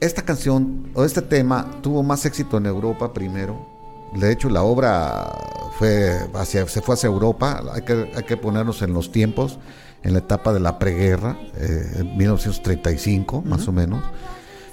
[0.00, 3.66] esta canción o este tema tuvo más éxito en Europa primero.
[4.14, 5.32] De hecho, la obra
[5.78, 7.62] fue hacia, se fue hacia Europa.
[7.72, 9.58] Hay que, hay que ponernos en los tiempos,
[10.02, 14.02] en la etapa de la preguerra, eh, en 1935, más o menos.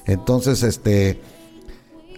[0.06, 1.22] Entonces, este,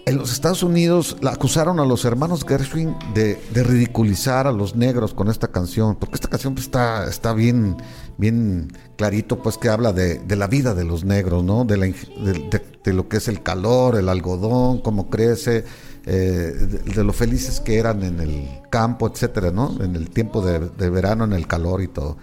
[0.06, 4.76] en los Estados Unidos la acusaron a los hermanos Gershwin de, de ridiculizar a los
[4.76, 7.76] negros con esta canción, porque esta canción pues, está, está bien,
[8.16, 11.64] bien clarito, pues que habla de, de la vida de los negros, ¿no?
[11.64, 15.64] De, la de, lo que es el calor, el algodón, cómo crece,
[16.06, 16.52] eh,
[16.84, 19.76] de, lo felices que eran en el campo, etcétera, ¿no?
[19.82, 22.16] En el tiempo de verano, en el calor y todo.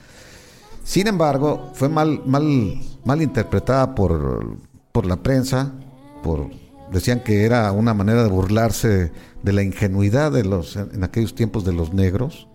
[0.83, 4.57] Sin embargo, fue mal, mal, mal interpretada por,
[4.91, 5.71] por la prensa,
[6.21, 6.49] por
[6.91, 9.11] decían que era una manera de burlarse
[9.41, 12.47] de la ingenuidad de los en aquellos tiempos de los negros,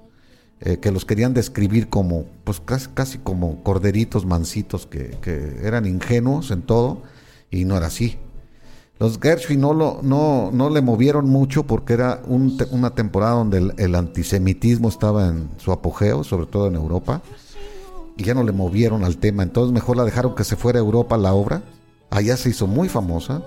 [0.61, 5.87] eh, que los querían describir como, pues casi, casi como corderitos mansitos que, que eran
[5.87, 7.03] ingenuos en todo,
[7.51, 8.19] y no era así.
[9.01, 13.73] Los Gershwin no, lo, no, no le movieron mucho porque era un una temporada donde
[13.77, 17.23] el antisemitismo estaba en su apogeo, sobre todo en Europa
[18.19, 19.43] y ya no le movieron al tema.
[19.43, 21.63] Entonces mejor la dejaron que se fuera a Europa la obra.
[22.11, 23.43] Allá se hizo muy famosa.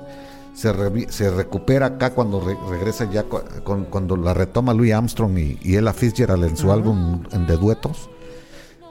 [0.55, 0.73] Se,
[1.11, 5.77] se recupera acá cuando re- regresa ya con- cuando la retoma Louis Armstrong y, y
[5.77, 8.09] Ella Fitzgerald en su álbum en de duetos,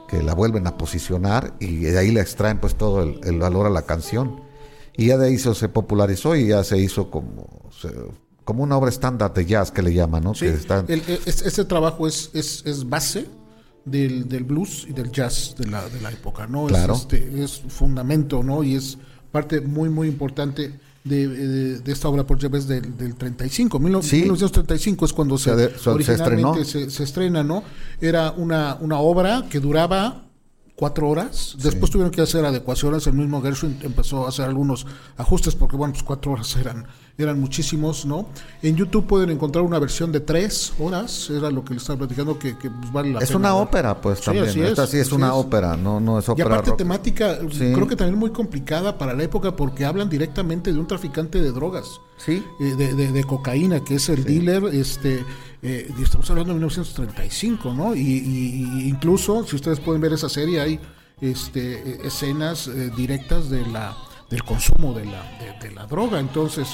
[0.07, 3.65] que la vuelven a posicionar y de ahí le extraen pues todo el, el valor
[3.67, 4.41] a la canción.
[4.97, 7.93] Y ya de ahí se, popularizó y ya se hizo como, se-
[8.43, 10.33] como una obra estándar de jazz que le llaman, ¿no?
[10.33, 13.27] Sí, Que el- el- este trabajo es, es, es base
[13.85, 16.65] del, del blues y del jazz de la, de la época, ¿no?
[16.67, 16.93] Claro.
[16.93, 18.63] Es, este, es fundamento, ¿no?
[18.63, 18.97] Y es
[19.31, 23.79] parte muy, muy importante de, de- de esta obra por Jebes del, del 35.
[23.79, 24.17] Mil- Sí.
[24.21, 25.49] 1935 es cuando se,
[25.87, 27.63] originalmente se estrena, ¿no?
[27.99, 30.25] Era una, una obra que duraba
[30.75, 31.55] cuatro horas.
[31.61, 33.05] Después tuvieron que hacer adecuaciones.
[33.07, 34.85] El mismo Gershwin empezó a hacer algunos
[35.17, 36.85] ajustes porque, bueno, pues cuatro horas eran,
[37.17, 38.27] eran muchísimos, ¿no?
[38.63, 41.29] En YouTube pueden encontrar una versión de tres horas.
[41.29, 43.63] Era lo que les estaba platicando que, que, pues, vale la es pena una ver.
[43.63, 44.45] ópera, pues Sí, también.
[44.49, 45.33] así Esta es, sí es así una es.
[45.33, 46.77] ópera, no, no es Y ópera aparte rock.
[46.77, 47.71] temática, Sí.
[47.73, 51.51] creo que también muy complicada para la época porque hablan directamente de un traficante de
[51.51, 51.85] drogas.
[52.17, 52.43] Sí.
[52.59, 55.25] eh, de, de- de cocaína, que es el dealer, este,
[55.63, 57.95] eh, y estamos hablando de 1935, ¿no?
[57.95, 60.79] Y, y- y incluso, si ustedes pueden ver esa serie, hay
[61.19, 63.95] este, escenas eh, directas de la,
[64.29, 66.19] del consumo de la, de, de la droga.
[66.19, 66.67] Entonces,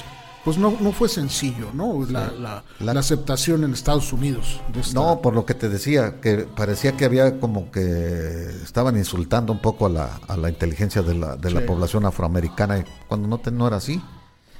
[0.47, 2.05] pues no, no fue sencillo, ¿no?
[2.09, 4.61] La, la- La- la aceptación en Estados Unidos.
[4.71, 8.95] de esta- No, por lo que te decía, que parecía que había como que estaban
[8.95, 11.65] insultando un poco a la, a la inteligencia de la, de la Sí.
[11.67, 14.01] población afroamericana, y cuando no, te- no era así.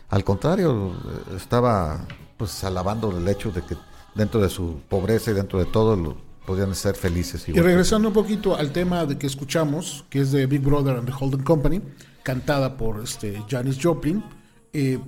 [0.10, 0.92] Al contrario,
[1.38, 3.78] estaba pues alabando el hecho de que
[4.14, 7.48] dentro de su pobreza y dentro de todo lo- podían ser felices.
[7.48, 10.98] Y igual regresando un poquito al tema de que escuchamos, que es de Big Brother
[10.98, 11.82] and the Holding Company,
[12.24, 14.22] cantada por este Janis Joplin,
[14.74, 15.00] eh,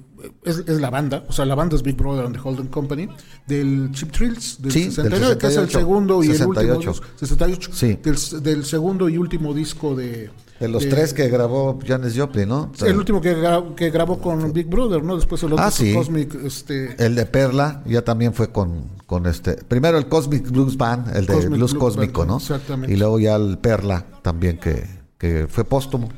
[0.43, 3.07] es, es la banda, o sea, la banda es Big Brother and the Holding Company,
[3.47, 6.89] del Chip Thrills, del Sí, del 69, que es el 68, segundo y el 68.
[6.91, 7.07] último.
[7.17, 7.71] 68.
[7.73, 7.99] Sí.
[8.03, 10.29] Del, del segundo y último disco de.
[10.59, 12.71] de los tres que grabó Janis Joplin, ¿no?
[12.85, 15.15] El último que, gra- que grabó con Big Brother, ¿no?
[15.15, 15.93] Después el otro Ah, sí.
[15.93, 16.35] Cosmic.
[16.43, 19.53] Este, El de Perla ya también fue con, con este.
[19.53, 22.37] Primero el Cosmic Blues Band, el de Cosmic Blues Blues Cósmico, Band, ¿no?
[22.37, 22.93] exactamente.
[22.93, 24.85] Y luego ya el Perla también que,
[25.17, 26.09] que fue póstumo.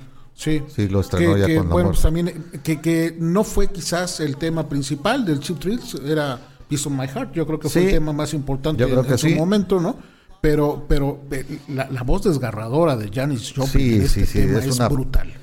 [0.41, 3.67] Sí, Sí, lo estrenó que, ya que, con bueno, pues también que, que no fue
[3.67, 7.69] quizás el tema principal del Chip Thrills, era Piece of My Heart, yo creo que
[7.69, 9.97] fue el tema más importante yo creo en, que en su momento, ¿no?
[10.41, 14.65] Pero, pero eh, la, la voz desgarradora de Janis Joplin Sí, en este tema es
[14.65, 15.33] es, una- brutal.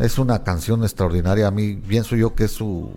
[0.00, 1.46] Es una canción extraordinaria.
[1.46, 2.90] A mí pienso yo que es su,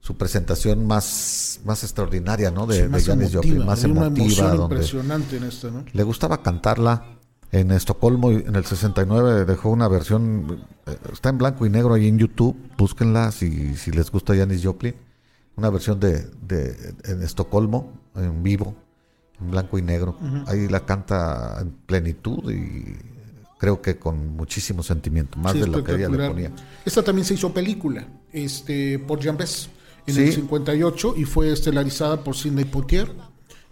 [0.00, 2.66] su presentación más, más extraordinaria, ¿no?
[2.66, 4.24] De, Janis emotiva, Joplin, más hay una emotiva.
[4.26, 5.84] emoción donde impresionante en esta, ¿no?
[5.92, 7.04] le gustaba cantarla.
[7.50, 12.06] En Estocolmo, en el 69, dejó una versión, eh, está en blanco y negro ahí
[12.06, 14.94] en YouTube, búsquenla si, si les gusta Janis Joplin.
[15.56, 18.76] Una versión de, de en Estocolmo, en vivo,
[19.40, 20.16] en blanco y negro.
[20.46, 22.96] Ahí la canta en plenitud y
[23.58, 26.52] creo que con muchísimo sentimiento, más Sí, de lo que ella le ponía.
[26.84, 29.68] Esta también se hizo película este, por Jean Bess
[30.06, 30.20] en Sí.
[30.22, 33.10] el 58 y fue estelarizada por Sidney Poitier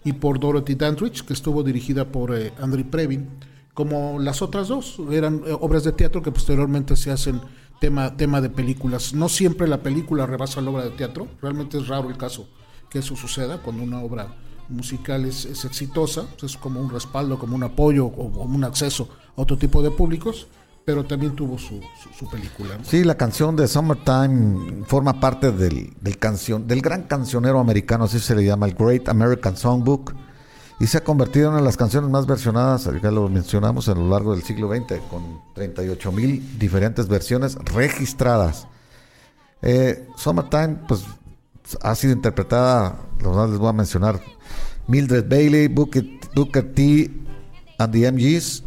[0.02, 3.28] y por Dorothy Dandridge, que estuvo dirigida por eh, Andrew Previn.
[3.76, 7.42] Como las otras dos, eran eh, obras de teatro que posteriormente se hacen
[7.78, 9.12] tema, tema de películas.
[9.12, 12.48] No siempre la película rebasa la obra de teatro, realmente es raro el caso
[12.88, 14.28] que eso suceda cuando una obra
[14.70, 19.42] musical es, es exitosa, es como un respaldo, como un apoyo o un acceso a
[19.42, 20.46] otro tipo de públicos,
[20.86, 22.78] pero también tuvo su, su, su película.
[22.78, 22.84] ¿no?
[22.86, 28.20] Sí, la canción de Summertime forma parte del, del canción, del gran cancionero americano, así
[28.20, 30.14] se le llama, el Great American Songbook,
[30.78, 33.94] y se ha convertido en una de las canciones más versionadas, ya lo mencionamos, a
[33.94, 38.68] lo largo del siglo XX, con 38 mil diferentes versiones registradas.
[39.62, 41.04] Eh, Summertime, pues,
[41.82, 44.20] ha sido interpretada, los más les voy a mencionar,
[44.86, 46.04] Mildred Bailey, Booker,
[46.34, 47.10] Booker T.
[47.78, 48.62] and the MGs,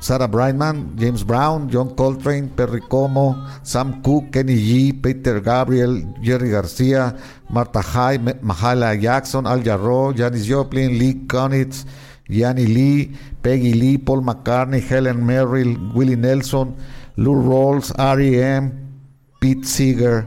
[0.00, 6.50] Sarah Brightman, James Brown, John Coltrane, Perry Como, Sam Cooke, Kenny G, Peter Gabriel, Jerry
[6.50, 7.16] García,
[7.48, 11.86] Martha Hyde, Ma- Mahala Jackson, Al Jarreau, Janis Joplin, Lee Konitz,
[12.28, 16.76] Yanni Lee, Peggy Lee, Paul McCartney, Helen Merrill, Willie Nelson,
[17.16, 18.72] Lou Rawls, R.E.M.,
[19.40, 20.26] Pete Seeger,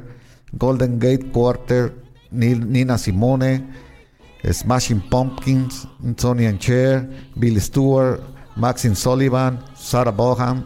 [0.57, 1.93] Golden Gate Quarter,
[2.32, 3.74] Nina Simone,
[4.49, 5.86] Smashing Pumpkins,
[6.18, 7.07] Sonny and Cher,
[7.38, 8.22] Bill Stewart,
[8.57, 10.65] Maxine Sullivan, Sarah Bohan,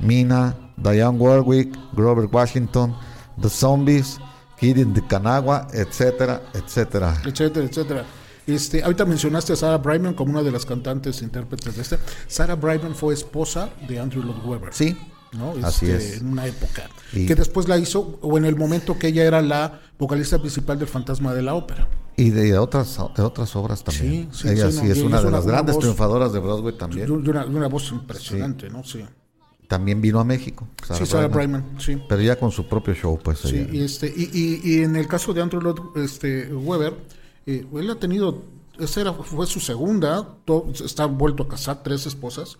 [0.00, 2.94] Mina, Diane Warwick, Grover Washington,
[3.40, 4.18] The Zombies,
[4.58, 7.16] Kid in the Kanagua, etcétera, etcétera.
[7.24, 8.04] etcétera, etcétera.
[8.46, 11.98] Este, ahorita mencionaste a Sarah Brightman como una de las cantantes e intérpretes de este.
[12.26, 14.74] Sarah Brightman fue esposa de Andrew Lloyd Webber.
[14.74, 14.96] Sí,
[15.32, 15.54] ¿no?
[15.62, 16.20] así Este, es.
[16.20, 16.82] En una época.
[17.12, 20.78] Y- Que después la hizo, o en el momento que ella era la vocalista principal
[20.78, 21.86] del Fantasma de la Ópera.
[22.20, 24.28] Y de otras, de otras obras también.
[24.32, 25.74] Sí, sí, Ella sí, sí, no, es y una es de una- las una grandes
[25.76, 27.06] voz- triunfadoras de Broadway también.
[27.06, 28.84] de una, de una voz impresionante, ¿no?
[28.84, 29.04] Sí.
[29.68, 30.66] También vino a México.
[30.96, 31.96] sí, Sarah Brightman, sí.
[32.08, 33.38] Pero ya con su propio show, pues.
[33.38, 33.68] Sí, ella.
[33.72, 36.94] y, este, y, y- y en el caso de Andrew Lloyd este, Webber,
[37.46, 38.42] eh, él ha tenido,
[38.78, 40.36] esa era, fue su segunda,
[40.84, 42.58] está vuelto a casar, tres esposas.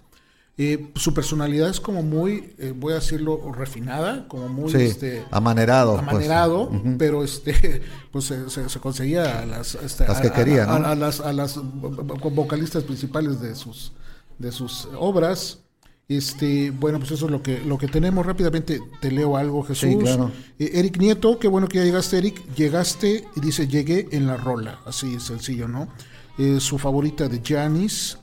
[0.63, 5.25] Eh, su personalidad es como muy, eh, voy a decirlo, refinada, como muy Sí, este,
[5.31, 5.95] amanerado.
[5.97, 6.03] pues.
[6.09, 7.81] amanerado, pero este,
[8.13, 10.87] pues se, se- se conseguía a las, este, Las a- a- quería, a, ¿no?
[10.87, 13.93] a las, a las vo- vocalistas principales de sus,
[14.39, 15.61] de sus obras.
[16.09, 18.27] Este, bueno, pues eso es lo que, lo que tenemos.
[18.27, 19.89] Rápidamente te leo algo, Jesús.
[19.89, 20.31] Sí, claro.
[20.59, 22.55] Eh, Eric Nieto, qué bueno que ya llegaste, Eric.
[22.55, 24.81] Llegaste y dice, llegué en la rola.
[24.85, 25.89] Así es sencillo, ¿no?
[26.59, 28.19] Su favorita de Janis.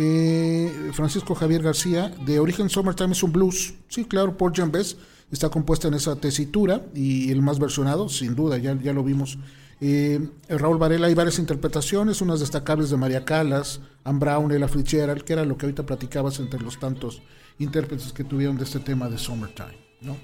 [0.00, 3.74] Eh, Francisco Javier García, de origen Summertime es un blues.
[3.88, 4.96] Sí, claro, por Jan Bess
[5.32, 9.38] está compuesta en esa tesitura y el más versionado, sin duda, ya, ya lo vimos.
[9.80, 15.24] Eh, Raúl Varela, hay varias interpretaciones, unas destacables de María Calas, Anne Brown, Ella Fitzgerald,
[15.24, 17.20] que era lo que ahorita platicabas entre los tantos
[17.58, 20.16] intérpretes que tuvieron de este tema de Summertime, ¿no?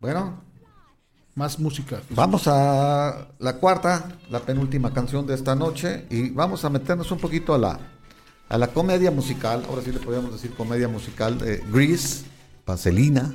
[0.00, 0.42] Bueno,
[1.34, 2.00] Más música.
[2.08, 7.18] Vamos a la cuarta, la penúltima canción de esta noche y vamos a meternos un
[7.18, 7.78] poquito a la,
[8.48, 12.24] a la comedia musical, ahora sí le podríamos decir comedia musical de Grease,
[12.66, 13.34] Vaselina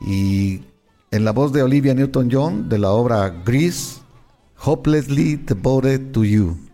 [0.00, 0.62] y
[1.10, 4.00] en la voz de Olivia Newton-John de la obra Grease,
[4.64, 6.71] Hopelessly Devoted to You.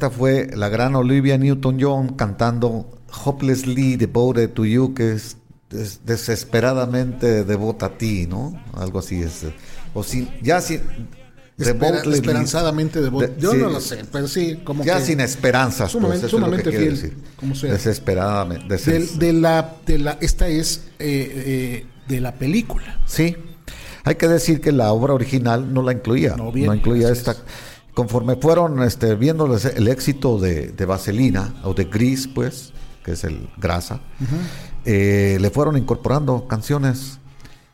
[0.00, 5.36] Esta fue la gran Olivia Newton-John cantando Hopelessly Devoted to You, que es
[5.68, 8.58] des- desesperadamente devota a ti, ¿no?
[8.72, 9.42] Algo así es.
[9.92, 10.80] O si, ya sin.
[11.58, 13.26] Espera- esperanzadamente devoto.
[13.26, 15.80] de- Yo sí, no lo sé, pero sí, como Ya que sin esperanzas.
[15.80, 17.16] pues, Sumamente- es que sumamente quiere fiel, decir.
[17.36, 17.72] como sea.
[17.72, 18.74] Desesperadamente.
[18.74, 21.30] deses- de la de la esta es eh,
[21.78, 22.98] eh, de la película.
[23.04, 23.36] Sí.
[24.04, 26.34] Hay que decir que la obra original no la incluía.
[26.36, 27.32] No incluía esta.
[27.32, 27.38] es.
[28.00, 32.72] Conforme fueron este, viendo el éxito de, de Vaselina o de Gris, pues,
[33.04, 34.00] que es el grasa,
[34.86, 37.18] eh, le fueron incorporando canciones.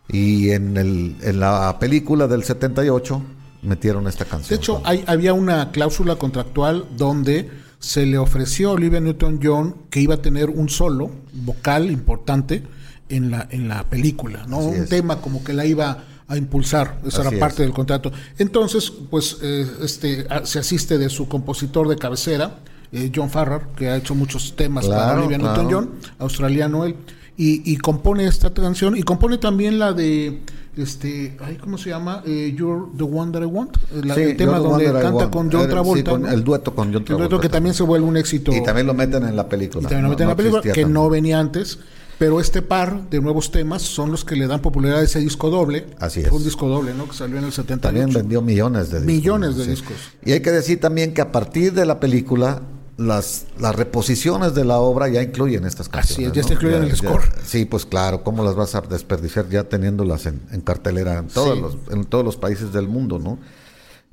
[0.09, 3.22] Y en, el, en la película del 78
[3.62, 4.49] metieron esta canción.
[4.49, 7.49] De hecho, hay, había una cláusula contractual donde
[7.79, 12.64] se le ofreció a Olivia Newton-John que iba a tener un solo vocal importante
[13.09, 14.59] en la en la película, ¿no?
[14.59, 14.89] Así un es.
[14.89, 17.66] tema como que la iba a impulsar, esa Así era parte es.
[17.68, 18.11] del contrato.
[18.39, 22.59] Entonces, pues eh, este a- se asiste de su compositor de cabecera,
[22.93, 25.62] eh, John Farrar, que ha hecho muchos temas para Claro, Olivia claro.
[25.62, 26.97] Newton-John, australiano él,
[27.37, 30.41] y, y compone esta canción y compone también la de
[30.77, 32.22] este, ay, ¿cómo se llama?
[32.27, 35.51] Eh, You're the one that I want, Eh, la- Sí, el tema donde canta con
[35.51, 38.07] John Eh, sí, Travolta, el dueto con John El dueto Travolta que también se vuelve
[38.07, 38.53] un éxito.
[38.53, 39.83] Y también lo meten en la película.
[39.83, 41.79] Y también lo No- meten en la película, que no venía antes.
[42.19, 45.51] Pero este par de nuevos temas son los que le dan popularidad a ese disco
[45.51, 45.87] doble.
[45.99, 46.35] Así Fue es.
[46.35, 47.07] un disco doble, ¿no?
[47.09, 47.81] Que salió en el 78.
[47.81, 49.07] También vendió millones de discos.
[49.14, 49.71] Millones de Sí.
[49.71, 49.97] discos.
[50.25, 52.62] Y hay que decir también que a partir de la película,
[52.97, 56.29] las, las reposiciones de la obra ya incluyen estas canciones.
[56.29, 56.49] es, ya ¿no?
[56.49, 57.23] se incluyen en el score.
[57.45, 61.55] sí, pues claro, ¿cómo las vas a desperdiciar ya teniéndolas en, en cartelera en todos,
[61.55, 61.61] Sí.
[61.61, 63.39] los, en todos los países del mundo, ¿no?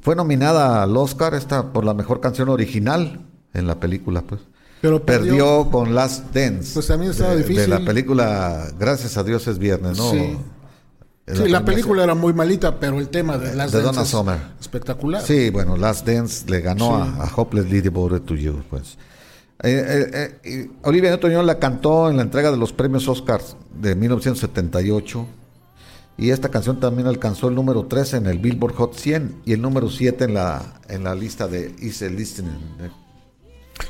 [0.01, 3.21] Fue nominada al Oscar esta por la mejor canción original
[3.53, 4.41] en la película, pues.
[4.83, 6.73] Pero perdió- perdió, con Last Dance.
[6.73, 7.61] Pues también estaba de, difícil.
[7.61, 10.11] De la película Gracias a Dios es viernes, ¿no?
[10.11, 10.37] Sí.
[11.25, 14.37] En Sí, la película era muy malita, pero el tema de las De Donna Summer.
[14.59, 15.21] espectacular.
[15.21, 17.11] Sí, bueno, Last Dance le ganó Sí.
[17.17, 18.97] a, a Hopelessly Devoted to You, pues.
[19.63, 23.95] Eh, eh, eh, Olivia Newton-John la cantó en la entrega de los premios Oscars de
[23.95, 25.25] 1978
[26.17, 29.61] y esta canción también alcanzó el número 13 en el Billboard Hot 100 y el
[29.61, 32.51] número 7 en la en la lista de Easy Listening.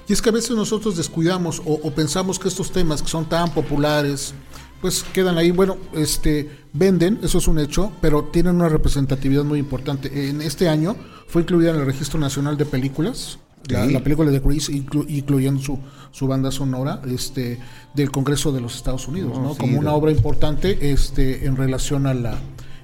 [0.07, 3.25] Y es que a veces nosotros descuidamos o, o pensamos que estos temas que son
[3.27, 4.33] tan populares,
[4.81, 9.59] pues quedan ahí, bueno, este, venden, eso es un hecho, pero tienen una representatividad muy
[9.59, 10.29] importante.
[10.29, 10.95] En este año
[11.27, 13.93] fue incluida en el Registro Nacional de Películas, la, Sí.
[13.93, 15.79] la película de Grease, inclu- incluyendo su,
[16.11, 17.59] su banda sonora, este,
[17.93, 19.53] del Congreso de los Estados Unidos, ¿no?
[19.53, 22.37] sí, Como una obra importante, este, en relación a la,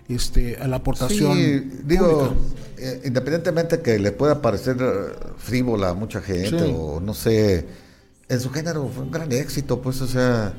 [0.08, 1.36] este, a la aportación.
[1.38, 2.36] Sí, digo, pública.
[2.80, 6.74] Eh, independientemente que le pueda parecer eh, frívola a mucha gente Sí.
[6.78, 7.66] o no sé,
[8.28, 10.54] en su género fue un gran éxito, pues, o sea,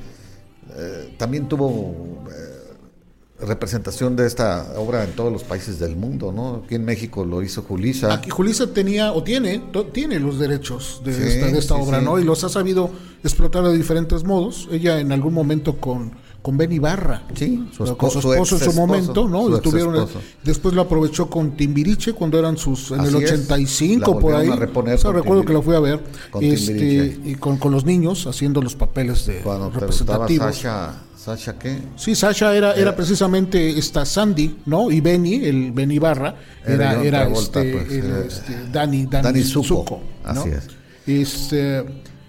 [0.76, 6.62] eh, también tuvo eh, representación de esta obra en todos los países del mundo, ¿no?
[6.64, 8.12] Aquí en México lo hizo Julisa.
[8.12, 11.80] Aquí Julissa tenía o tiene to- tiene los derechos de Sí, esta, de esta sí,
[11.82, 12.00] obra.
[12.02, 12.18] ¿no?
[12.18, 12.90] Y los ha sabido
[13.24, 14.68] explotar de diferentes modos.
[14.70, 16.12] Ella en algún momento con,
[16.42, 17.22] con Ben Ibarra.
[17.34, 19.46] Sí, su Con esposo- su su esposo en su momento, ¿no?
[19.48, 20.20] su ex-esposo.
[20.42, 23.32] después lo aprovechó con Timbiriche cuando eran sus en el Así es.
[23.32, 24.48] 85 La por ahí.
[24.48, 25.64] a reponer O sea, recuerdo que lo Timbiriche.
[25.64, 29.70] fui a ver Con este y con, con los niños haciendo los papeles de Cuando
[29.70, 30.56] representativos.
[30.56, 31.76] Sasha, Sasha qué?
[31.96, 34.90] Sí, Sasha era, era precisamente esta Sandy, ¿no?
[34.90, 39.04] Y Benny, el Benny Barra, Era era, era Travolta, este, pues, el, era- este, Danny,
[39.04, 39.66] Danny, Danny Zuko.
[39.66, 40.00] Zuko,
[40.32, 40.40] ¿no?
[40.40, 40.68] Así es.
[41.06, 41.84] Este,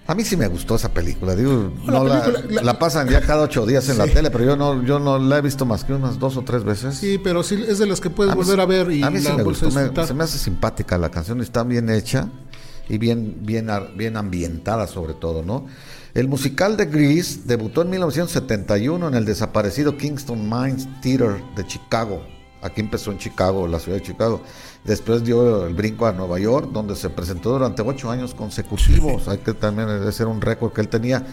[0.07, 1.35] A mí sí me gustó esa película.
[1.35, 4.29] Digo, La no la, película- la- la pasan ya cada ocho días en la tele,
[4.31, 6.95] pero yo no, yo no la he visto más que unas dos o tres veces.
[6.95, 9.09] sí, pero sí es de las que puedes A volver sí- a ver y a
[9.09, 11.63] mí sí la me vuelves a gustó, me- se me hace simpática la canción, está
[11.63, 12.27] bien hecha
[12.89, 15.67] y bien, bien, bien ambientada sobre todo, ¿no?
[16.13, 22.21] El musical de Grease debutó en 1971 en el desaparecido Kingston Mines Theater de Chicago.
[22.63, 24.41] Aquí empezó en Chicago, la ciudad de Chicago.
[24.83, 29.27] Después dio el brinco a Nueva York, donde se presentó durante ocho años consecutivos.
[29.27, 31.25] Hay que también ese era un récord que él tenía.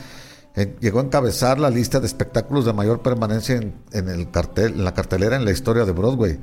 [0.54, 4.72] Eh, llegó a encabezar la lista de espectáculos de mayor permanencia en, en el cartel,
[4.74, 6.38] en la cartelera en la historia de Broadway.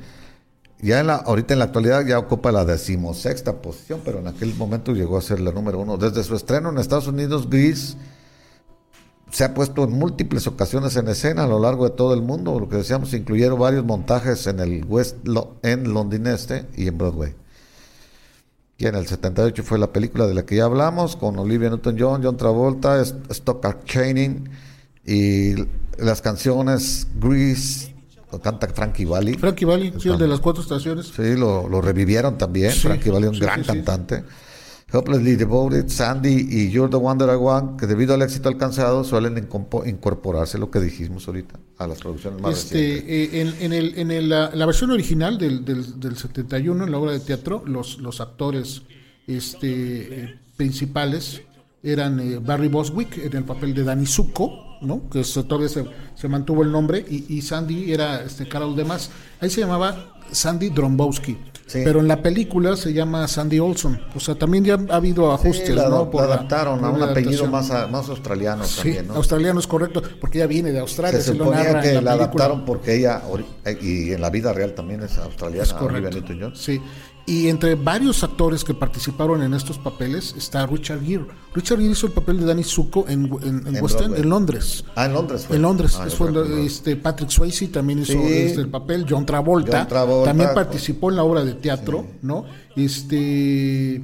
[0.82, 4.54] Ya en la, ahorita en la actualidad ya ocupa la decimosexta posición, pero en aquel
[4.56, 5.98] momento llegó a ser la número uno.
[5.98, 7.98] Desde su estreno en Estados Unidos, Grease
[9.36, 12.58] se ha puesto en múltiples ocasiones en escena a lo largo de todo el mundo.
[12.58, 17.34] Lo que decíamos, incluyeron varios montajes en el West Lo- End londinense y en Broadway.
[18.78, 22.22] Y en el 78 fue la película de la que ya hablamos, con Olivia Newton-John,
[22.24, 24.50] John Travolta, Stockard Channing
[25.06, 25.56] y
[25.98, 27.94] las canciones Grease,
[28.32, 29.34] lo canta Frankie Valli.
[29.34, 31.08] Frankie Valli, sí, el de las cuatro estaciones.
[31.14, 32.72] Sí, lo, lo revivieron también.
[32.72, 33.68] Sí, Frankie Valli, un sí, gran sí.
[33.68, 34.24] cantante.
[34.96, 39.38] Hopelessly Devoted, Sandy y You're the One I Want, que debido al éxito alcanzado suelen
[39.38, 42.58] incorporarse, lo que dijimos ahorita, a las producciones más.
[42.58, 46.86] Este, eh, en, en el, en el- la, la versión original del, del, del 71,
[46.86, 48.84] en la obra de teatro, los, los actores
[49.28, 51.42] este, eh, principales
[51.84, 55.10] eran eh, Barry Boswick en el papel de Danny Zuko, ¿no?
[55.10, 55.86] que se- todavía se,
[56.16, 59.10] se mantuvo el nombre, y, y Sandy era este, Carol Demas.
[59.40, 61.38] Ahí se llamaba Sandy Drombowski.
[61.68, 61.82] Sí.
[61.84, 64.00] Pero en la película se llama Sandy Olson.
[64.16, 66.06] O sea, también ya ha habido ajustes, Sí, la, ¿no?
[66.06, 69.08] la Por la- adaptaron a por un la apellido más, a- más australiano Sí, también,
[69.08, 69.16] ¿no?
[69.16, 71.20] australiano es correcto, porque ella viene de Australia.
[71.20, 72.12] Se se lo suponía narra que la, película.
[72.14, 73.22] adaptaron porque ella,
[73.66, 76.10] eh, y en la vida real también es australiana, Es correcto.
[76.12, 76.56] Newton-John.
[76.56, 76.80] Sí.
[77.28, 81.26] Y entre varios actores que participaron en estos papeles está Richard Gere.
[81.56, 84.30] Richard Gere hizo el papel de Danny Zuko en, en, en En West End, en
[84.30, 84.86] Londres.
[84.96, 85.56] Ah, en Londres fue.
[85.56, 86.46] En Londres, Ah, recuerdo.
[86.58, 88.20] este, Patrick Swayze también hizo Sí.
[88.22, 90.30] este, el papel, John Travolta, John Travolta.
[90.30, 92.46] también participó en la obra de teatro, ¿no?
[92.76, 93.96] Este,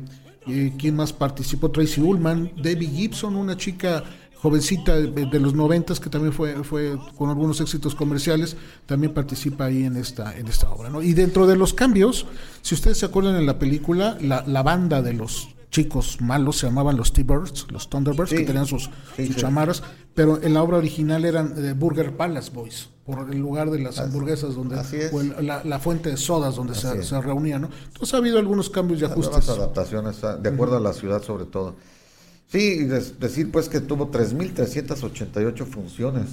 [0.47, 1.69] eh, ¿quién más participó?
[1.69, 4.03] Tracy Ullman, Debbie Gibson, una chica
[4.42, 9.66] jovencita de, de los noventas que también fue, fue con algunos éxitos comerciales, también participa
[9.66, 11.02] ahí en esta, en esta obra, ¿no?
[11.02, 12.26] Y dentro de los cambios,
[12.62, 16.68] si ustedes se acuerdan en la película, la, la banda de los chicos malos se
[16.68, 18.38] llamaban los T-Birds, los Thunderbirds, Sí.
[18.38, 19.42] que tenían sus, Sí, sus sí.
[19.42, 19.84] chamarras,
[20.14, 23.98] pero en la obra original eran eh, Burger Palace Boys, por el lugar de las
[24.00, 24.76] hamburguesas donde
[25.14, 27.70] o el- la, la fuente de sodas donde se, se reunían, ¿no?
[27.88, 29.48] Entonces ha habido algunos cambios y Las ajustes.
[29.50, 31.76] adaptaciones, ah, de acuerdo a la ciudad sobre todo.
[32.52, 36.26] Sí, decir pues que tuvo 3.388 funciones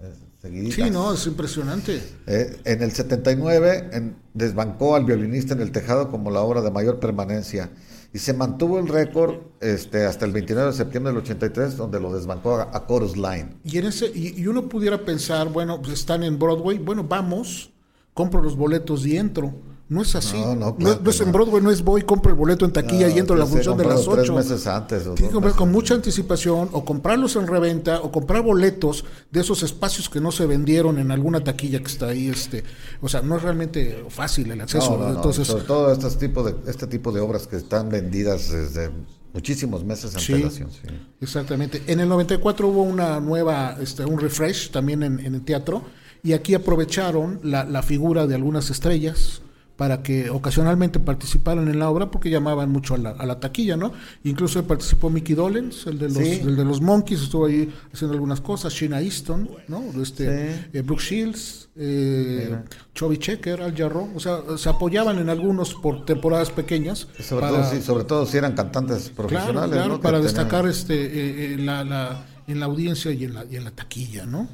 [0.00, 0.12] eh,
[0.42, 0.74] seguiditas.
[0.74, 2.02] Sí, no, es impresionante.
[2.26, 6.70] Eh, en el 79 en- desbancó al violinista en el tejado como la obra de
[6.70, 7.70] mayor permanencia
[8.12, 12.14] y se mantuvo el récord este, hasta el 29 de septiembre del 83 donde lo
[12.14, 13.56] desbancó a, a Chorus Line.
[13.64, 17.70] Y, en ese, y, y uno pudiera pensar, bueno, pues están en Broadway, bueno, vamos,
[18.12, 19.54] compro los boletos y entro.
[19.86, 20.38] No es así.
[20.38, 21.32] No, no, No, claro no es que en no.
[21.34, 23.84] Broadway, no es voy, compro el boleto en taquilla y entro a la función de
[23.84, 24.34] las compraron 8.
[24.34, 25.06] Tres meses antes.
[25.06, 29.40] o Tiene que comprar con mucha anticipación o comprarlos en reventa o comprar boletos de
[29.40, 32.28] esos espacios que no se vendieron en alguna taquilla que está ahí.
[32.28, 32.64] este
[33.02, 34.92] O sea, no es realmente fácil el acceso.
[34.92, 37.90] No, no, no, Entonces, sobre todo estos tipos de, este tipo de obras que están
[37.90, 38.90] vendidas desde
[39.34, 40.32] muchísimos meses en Sí.
[40.32, 40.70] antelación.
[40.70, 40.78] sí.
[41.20, 41.82] Exactamente.
[41.88, 45.82] En el 94 hubo una nueva, este, un refresh también en, en el teatro
[46.22, 49.42] y aquí aprovecharon la, la figura de algunas estrellas
[49.76, 53.76] para que ocasionalmente participaran en la obra porque llamaban mucho a la, a la taquilla,
[53.76, 53.92] ¿no?
[54.22, 56.40] Incluso participó Mickey Dolenz, el de los, Sí.
[56.44, 59.82] el de los Monkeys, estuvo ahí haciendo algunas cosas, Sheena Easton, ¿no?
[60.00, 60.60] Este, Sí.
[60.74, 62.56] eh, Brooke Shields, eh,
[62.94, 67.08] Chubby Checker, Al Jarreau, o sea, se apoyaban en algunos por temporadas pequeñas.
[67.20, 69.72] Sobre, para- todo, sí, sobre todo si eran cantantes Claro, profesionales.
[69.74, 69.96] claro, ¿no?
[69.96, 73.44] Que para tenían- destacar este eh, eh, la, la- en la audiencia y en la,
[73.50, 74.46] y en la taquilla, ¿no?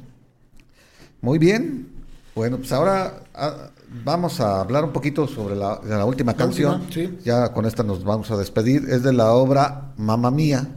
[1.21, 1.87] Muy bien.
[2.35, 3.69] Bueno, pues ahora ah,
[4.05, 6.81] vamos a hablar un poquito sobre la, de la última La canción.
[6.81, 7.17] última, sí.
[7.25, 8.85] Ya con esta nos vamos a despedir.
[8.89, 10.67] Es de la obra Mamma Mía.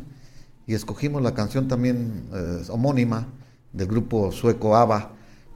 [0.66, 3.28] Y escogimos la canción también eh, homónima
[3.72, 5.11] del grupo sueco ABBA.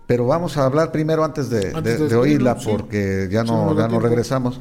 [0.06, 2.68] Pero vamos a hablar primero antes de, Antes de- de de despedirlo, oírla sí.
[2.70, 4.60] porque ya no, ya no regresamos.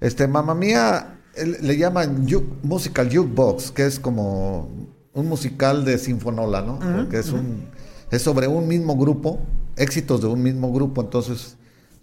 [0.00, 1.18] Este, Mamma Mía
[1.60, 2.26] le llaman
[2.62, 4.68] musical jukebox, que es como
[5.14, 6.78] un musical de sinfonola, ¿no?
[6.78, 7.68] Porque es un
[8.10, 9.38] es sobre un mismo grupo,
[9.76, 11.56] éxitos de un mismo grupo, entonces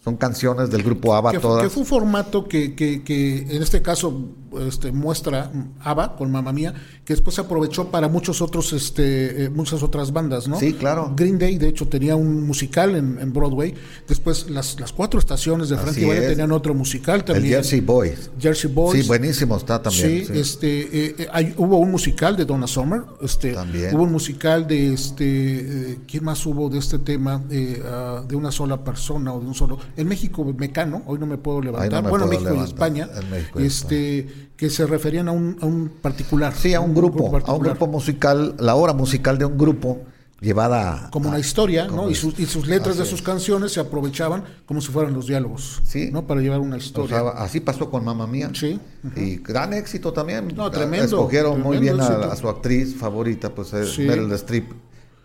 [0.04, 1.64] son canciones del grupo ABBA que, todas.
[1.64, 4.30] que fue un formato que, que- que en este caso
[4.68, 6.74] este, muestra ABBA con Mamma Mía,
[7.06, 10.58] que después se aprovechó para muchos otros, este, eh, muchas otras bandas, ¿no?
[10.60, 11.14] Sí, claro.
[11.16, 13.76] Green Day, de hecho, tenía un musical en, en Broadway.
[14.08, 16.28] Después las, las cuatro estaciones de Frankie es.
[16.30, 17.56] tenían otro musical el también.
[17.56, 18.32] Jersey Boys.
[18.40, 19.02] Jersey Boys.
[19.02, 20.26] Sí, buenísimo está también.
[20.26, 20.40] Sí, sí.
[20.40, 23.94] este, eh, eh, hay- hubo un musical de Donna Summer, este, También.
[23.94, 27.44] hubo un musical de, este, eh, ¿quién más hubo de este tema?
[27.86, 31.38] Ah, de una sola persona o de un solo, en México, Mecano, hoy no me
[31.38, 35.28] puedo levantar, me bueno, puedo México y España, en México y este, que se referían
[35.28, 36.54] a un, a un particular.
[36.56, 40.00] Sí, a un grupo, a un grupo musical, la obra musical de un grupo
[40.42, 42.10] llevada como a- una historia, ¿no?
[42.10, 43.26] Y sus, y sus letras de sus es.
[43.26, 46.10] canciones se aprovechaban como si fueran los diálogos, Sí.
[46.14, 46.26] ¿no?
[46.28, 47.18] Para llevar una O historia.
[47.20, 48.50] sea, así pasó con Mamma Mía.
[48.54, 48.80] Sí,
[49.18, 50.48] Y gran éxito también.
[50.56, 54.04] No, tremendo, Escogieron muy bien a, su actriz favorita, pues es Sí.
[54.04, 54.72] Meryl Streep,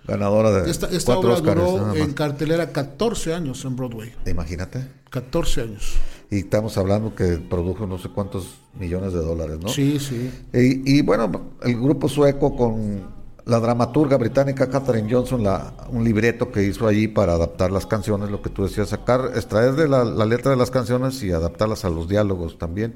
[0.07, 1.61] ganadora de esta esta cuatro obra Oscars.
[1.61, 4.13] duró en cartelera 14 años en Broadway.
[4.27, 4.87] Imagínate.
[5.11, 5.95] 14 años.
[6.31, 9.69] Y estamos hablando que produjo no sé cuántos millones de dólares, ¿no?
[9.69, 10.31] Sí, sí.
[10.53, 13.13] Y, y bueno, el grupo sueco con
[13.47, 18.31] la dramaturga británica Katherine Johnson, la, un libreto que hizo allí para adaptar las canciones,
[18.31, 21.85] lo que tú decías, sacar, extraer de la, la letra de las canciones y adaptarlas
[21.85, 22.95] a los diálogos también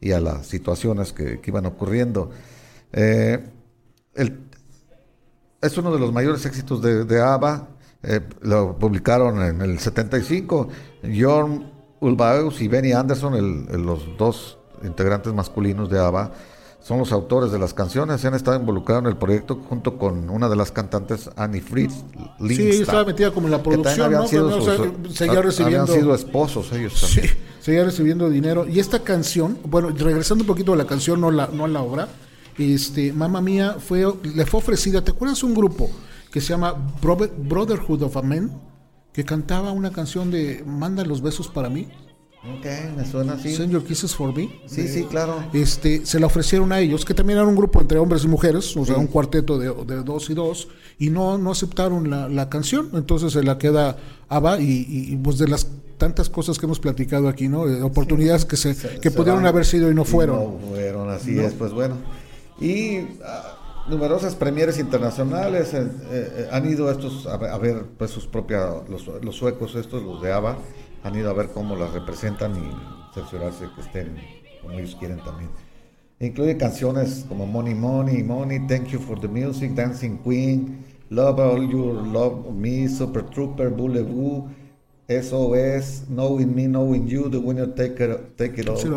[0.00, 2.30] y a las situaciones que, que iban ocurriendo.
[2.92, 3.44] Eh,
[4.14, 4.49] el-
[5.60, 7.68] es uno de los mayores éxitos de, de ABBA.
[8.02, 10.68] eh, lo publicaron en el 75.
[11.20, 11.70] Jorn
[12.00, 16.32] Ulvaeus y Benny Anderson, el- el- los dos integrantes masculinos de ABBA,
[16.82, 18.22] son los autores de las canciones.
[18.22, 21.92] Se han estado involucrados en el proyecto junto con una de las cantantes, Annie Fritz.
[22.48, 24.28] Sí, ella estaba metida como en la producción, habían ¿no?
[24.28, 24.86] sido Pero, o sea, sus-
[25.18, 27.36] recibiendo- Habían sido esposos ellos Sí, también.
[27.60, 28.66] seguía recibiendo dinero.
[28.66, 31.82] Y esta canción, bueno, regresando un poquito a la canción, no, la, no a la
[31.82, 32.08] obra,
[32.60, 34.04] este, Mamma Mía fue,
[34.34, 35.90] le fue ofrecida, ¿te acuerdas un grupo
[36.32, 38.50] que se llama Brother- Brotherhood of a Men?
[39.12, 41.88] Que cantaba una canción de Manda los besos para mí,
[42.42, 42.64] Ok,
[42.96, 43.54] me suena así.
[43.54, 44.48] Send Your Kisses for Me.
[44.64, 45.44] Sí, sí, claro.
[45.52, 48.74] Este, se la ofrecieron a ellos, que también era un grupo entre hombres y mujeres,
[48.78, 50.68] o sea, un cuarteto de, de dos y dos,
[50.98, 53.98] y no, no aceptaron la, la canción, entonces se la queda
[54.30, 55.66] ABBA y, pues de las
[55.98, 57.66] tantas cosas que hemos platicado aquí, ¿no?
[57.66, 60.36] De oportunidades que se, que se pudieron van haber sido y no fueron.
[60.38, 61.96] no fueron, así es, pues bueno.
[62.60, 63.56] Y ah,
[63.88, 69.74] numerosas premieres internacionales eh, eh, han ido estos a, ver- pues sus propias, los, suecos
[69.74, 70.58] estos, los de ABBA,
[71.02, 74.16] han ido a ver cómo las representan y cerciorarse que estén
[74.62, 75.50] como ellos quieren también.
[76.20, 81.68] Incluye canciones como Money Money, Money, Thank You for the Music, Dancing Queen, Love All
[81.70, 83.70] Your Love Me, Super Trooper,
[85.10, 88.88] Boulevou, SOS, Knowing Me, Knowing You, The Winner Take It, take it All, Sí,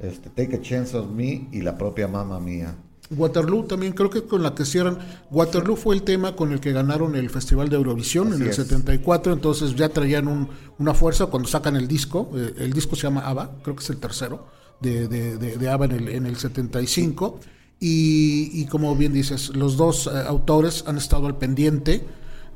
[0.00, 2.74] este, Take a Chance on Me y la propia Mamma Mía.
[3.10, 4.98] Waterloo también creo que con la que cierran.
[5.30, 8.48] Waterloo fue el tema con el que ganaron el Festival de Eurovisión Así en el
[8.48, 8.56] es.
[8.56, 10.48] 74, entonces ya traían un-
[10.78, 12.30] una fuerza cuando sacan el disco.
[12.34, 14.46] eh, el disco se llama ABBA, creo que es el tercero
[14.80, 17.40] de, de, de- de ABBA en el, en el 75.
[17.78, 22.02] Y, y como bien dices, los dos eh, autores han estado al pendiente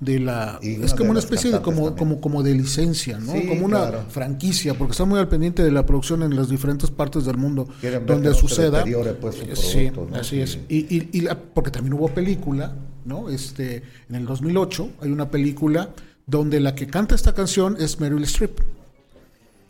[0.01, 0.59] de la...
[0.63, 3.33] Es como una especie de como, como, como de licencia, ¿no?
[3.33, 4.05] Sí, como una claro.
[4.09, 7.67] franquicia, porque están muy al pendiente de la producción en las diferentes partes del mundo
[7.81, 8.85] Quieren donde suceda.
[9.21, 10.41] pues, su Sí, así Sí.
[10.41, 10.59] es.
[10.69, 13.29] Y, y- y la- porque también hubo película, ¿no?
[13.29, 15.91] Este, en el 2008 hay una película
[16.27, 18.61] donde la que canta esta canción es Meryl Streep.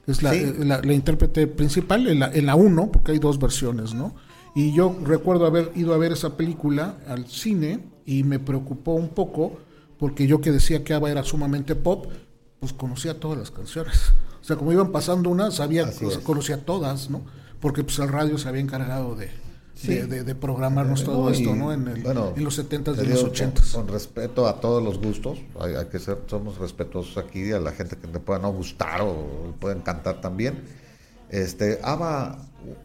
[0.06, 0.38] Es la, Sí.
[0.40, 4.14] eh, la- la intérprete principal en la, en la 1, porque hay dos versiones, ¿no?
[4.54, 9.08] Y yo recuerdo haber ido a ver esa película al cine y me preocupó un
[9.10, 9.58] poco
[9.98, 12.06] porque yo que decía que ABBA era sumamente pop,
[12.60, 14.12] pues conocía todas las canciones.
[14.40, 15.90] O sea, como iban pasando una, sabía,
[16.24, 17.22] conocía todas, ¿no?
[17.60, 19.28] Porque pues el radio se había encargado de,
[19.74, 19.88] Sí.
[19.94, 21.72] de, de- de programarnos todo No, esto, y, ¿no?
[21.72, 23.72] En, el- bueno, en los 70s te y los digo, 80s.
[23.72, 27.60] Con, con respeto a todos los gustos, hay, hay que ser, somos respetuosos aquí a
[27.60, 30.64] la gente que le pueda no gustar o pueden cantar también.
[31.30, 32.38] Este, ABBA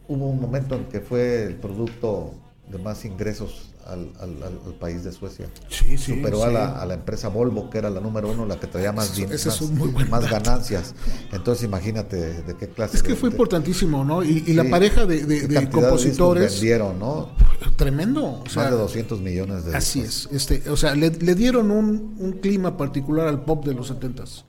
[0.08, 2.34] hubo un momento en que fue el producto
[2.70, 5.48] de más ingresos al, al- al- al país de Suecia.
[5.68, 6.44] Sí, sí, Superó sí.
[6.44, 9.16] A, la, a la empresa Volvo, que era la número uno, la que traía más,
[9.18, 10.94] es más, más ganancias.
[11.32, 14.22] Entonces imagínate de qué clase Es que de- fue importantísimo, ¿no?
[14.24, 17.30] Y, y la pareja de, de- compositores, vendieron, ¿no?
[17.76, 18.42] tremendo.
[18.44, 20.32] O sea, más de 200 millones de Así discos.
[20.32, 20.36] es.
[20.50, 24.44] Este, o sea, le, le dieron un, un clima particular al pop de los 70s.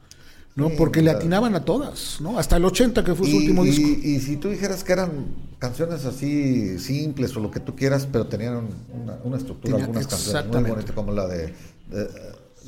[0.55, 0.69] ¿No?
[0.69, 2.39] Sí, Porque le atinaban a todas, ¿no?
[2.39, 3.87] Hasta el 80 que fue su y, último y- disco.
[4.07, 5.11] y si tú dijeras que eran
[5.59, 10.07] canciones así simples o lo que tú quieras, pero tenían una, una estructura, Tenía- algunas
[10.07, 11.53] canciones muy bonitas, como la de,
[11.89, 12.07] de,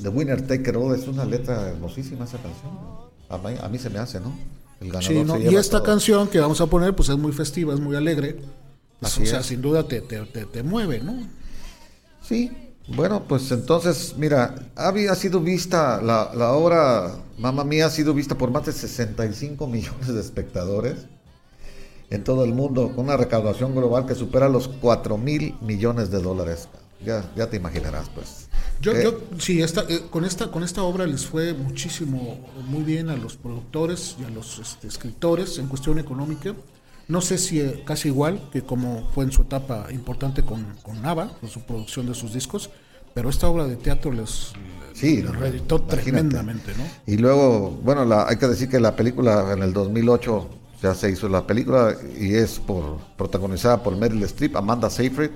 [0.02, 2.72] The Winner Take It All, es una letra hermosísima esa canción.
[3.30, 4.32] A mí, a mí se me hace, ¿no?
[4.80, 5.36] El ganador Sí, ¿no?
[5.38, 5.86] se Y esta todo.
[5.86, 8.36] canción que vamos a poner, pues es muy festiva, es muy alegre.
[9.00, 9.46] Pues, o sea, es.
[9.46, 11.14] sin duda te, te, te, te mueve, ¿no?
[12.22, 12.50] Sí,
[12.88, 18.36] Bueno, pues entonces, mira, había sido vista, la, la obra Mamma Mía ha sido vista
[18.36, 21.06] por más de 65 millones de espectadores
[22.10, 26.22] en todo el mundo, con una recaudación global que supera los 4 mil millones de
[26.22, 26.68] dólares.
[27.04, 28.48] Ya, ya te imaginarás, pues.
[28.80, 32.82] Yo, Eh, yo sí, esta, eh, con esta con esta obra les fue muchísimo, muy
[32.82, 36.54] bien a los productores y a los este, escritores en cuestión económica.
[37.08, 41.02] No sé si eh, casi igual que como fue en su etapa importante con, con
[41.02, 42.70] Nava, con su producción de sus discos,
[43.14, 44.52] pero esta obra de teatro les,
[44.98, 46.84] Sí, les reeditó tremendamente, ¿no?
[47.06, 50.48] Y luego, bueno, la, hay que decir que la película en el 2008
[50.82, 55.30] ya se hizo la película y es por protagonizada por Meryl Streep, Amanda Seyfried,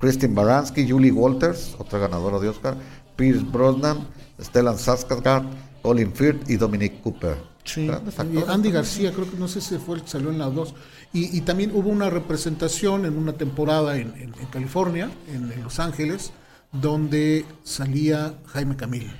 [0.00, 2.76] Kristen Baranski, Julie Walters, otra ganadora de Oscar,
[3.14, 4.08] Pierce Brosnan,
[4.40, 5.46] Stellan Skarsgård,
[5.82, 7.36] Colin Firth y Dominic Cooper.
[7.62, 8.38] Sí, y.
[8.48, 10.74] Andy García, creo que no sé si fue el que salió en las dos.
[11.14, 15.62] Y, y también hubo una representación en una temporada en, en- en California, en, en
[15.62, 16.32] Los Ángeles,
[16.72, 19.10] donde salía Jaime Camil.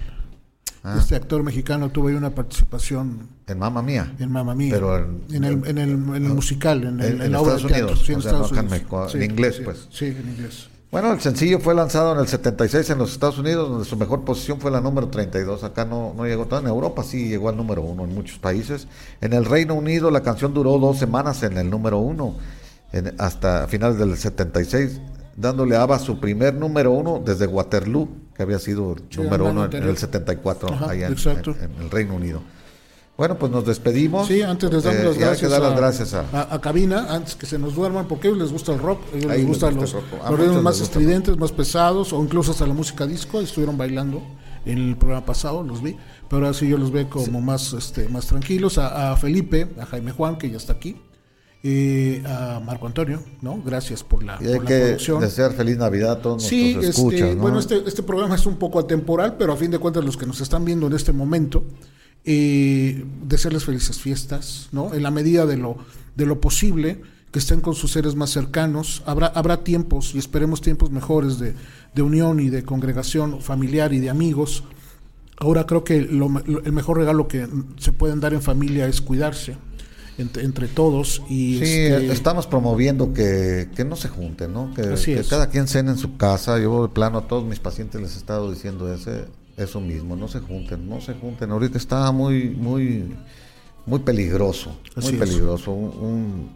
[0.83, 0.97] Ah.
[0.99, 4.13] Este actor mexicano tuvo ahí una participación En Mamma Mía.
[4.19, 4.75] en Mamma Mía.
[4.75, 7.57] Pero en- en, el, en, el, en el musical, en, el- en- la obra de
[7.59, 7.87] Estados teatro.
[7.87, 8.81] Unidos, sí, en o sea, Estados no acá en Unidos.
[8.91, 9.89] México, Sí, en inglés, sí, pues.
[9.91, 10.69] Sí, en inglés.
[10.95, 14.23] Bueno, el sencillo fue lanzado en el 76 en los Estados Unidos, donde su mejor
[14.25, 15.65] posición fue la número 32.
[15.65, 16.61] Acá no, no llegó todo.
[16.61, 18.87] En Europa sí llegó al número uno en muchos países.
[19.21, 22.37] En el Reino Unido la canción duró dos semanas en el número uno,
[22.93, 25.01] en- hasta finales del 76,
[25.37, 29.65] dándole a ABBA su primer número uno desde Waterloo, que había sido Sí, número uno
[29.65, 31.09] en, en el 74, Ajá, allá
[31.61, 32.41] en el Reino Unido.
[33.17, 34.27] Bueno, pues nos despedimos.
[34.27, 36.55] Sí, antes les damos Eh, las y hay gracias, que dar las gracias a, a-
[36.55, 39.17] a Cabina, antes que se nos duerman, porque a ellos les gusta el rock, a
[39.17, 42.21] ellos les gustan les los, gusta los muchos ritmos más gusta estridentes, más pesados, o
[42.23, 44.21] incluso hasta la música disco, estuvieron bailando
[44.67, 45.97] en el programa pasado, los vi,
[46.29, 49.87] pero ahora sí yo los veo como más, este, más tranquilos, a, a Felipe, a
[49.87, 50.97] Jaime Juan, que ya está aquí,
[51.63, 53.63] eh, a Marco Antonio, ¿no?
[53.65, 55.21] Gracias por la, y hay por la que producción.
[55.21, 57.37] desear feliz Navidad a todos Sí, nuestros este, escuchas.
[57.37, 57.43] ¿no?
[57.43, 60.27] bueno, este, este programa es un poco atemporal, pero a fin de cuentas los que
[60.27, 61.65] nos están viendo en este momento,
[62.25, 64.95] eh, desearles felices fiestas, ¿no?
[64.95, 65.77] En la medida de lo,
[66.17, 69.03] de lo posible, que estén con sus seres más cercanos.
[69.07, 71.55] Habrá, habrá tiempos, y esperemos tiempos mejores de,
[71.95, 74.65] de unión y de congregación familiar y de amigos.
[75.37, 79.57] Ahora creo que lo el mejor regalo que se pueden dar en familia es cuidarse
[80.17, 81.23] entre, entre todos.
[81.29, 84.73] Y Sí, este, estamos promoviendo que, que no se junten, ¿no?
[84.75, 85.29] Que, Así que es.
[85.29, 86.61] cada quien cene en su casa.
[86.61, 89.25] Yo de plano a todos mis pacientes les he estado diciendo ese,
[89.57, 91.51] eso mismo, no se junten, no se junten.
[91.51, 93.15] Ahorita está muy, muy,
[93.87, 95.71] muy peligroso, Así muy peligroso.
[95.73, 96.51] Un, un-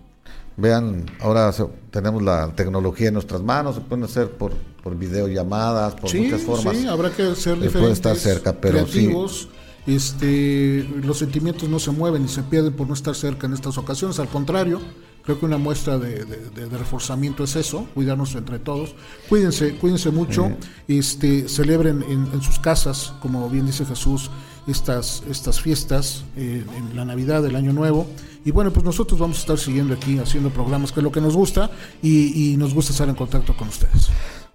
[0.57, 4.53] vean, ahora se- tenemos la tecnología en nuestras manos, se pueden hacer por,
[4.83, 6.77] por videollamadas, por sí, muchas formas.
[6.77, 8.93] sí, habrá que ser Se puede diferentes, estar cerca, pero sí.
[8.93, 9.49] creativos.
[9.87, 13.79] Este, los sentimientos no se mueven ni se pierden por no estar cerca en estas
[13.79, 14.19] ocasiones.
[14.19, 14.81] Al contrario,
[15.29, 18.95] creo que una muestra de, de- de- de reforzamiento es eso, cuidarnos entre todos.
[19.29, 20.51] Cuídense, cuídense mucho.
[20.89, 24.31] Este, celebren en, en sus casas, como bien dice Jesús,
[24.67, 28.07] estas, estas fiestas, eh, en la Navidad, el Año Nuevo.
[28.47, 31.21] Y bueno, pues nosotros vamos a estar siguiendo aquí haciendo programas, que es lo que
[31.21, 34.09] nos gusta, y, y nos gusta estar en contacto con ustedes.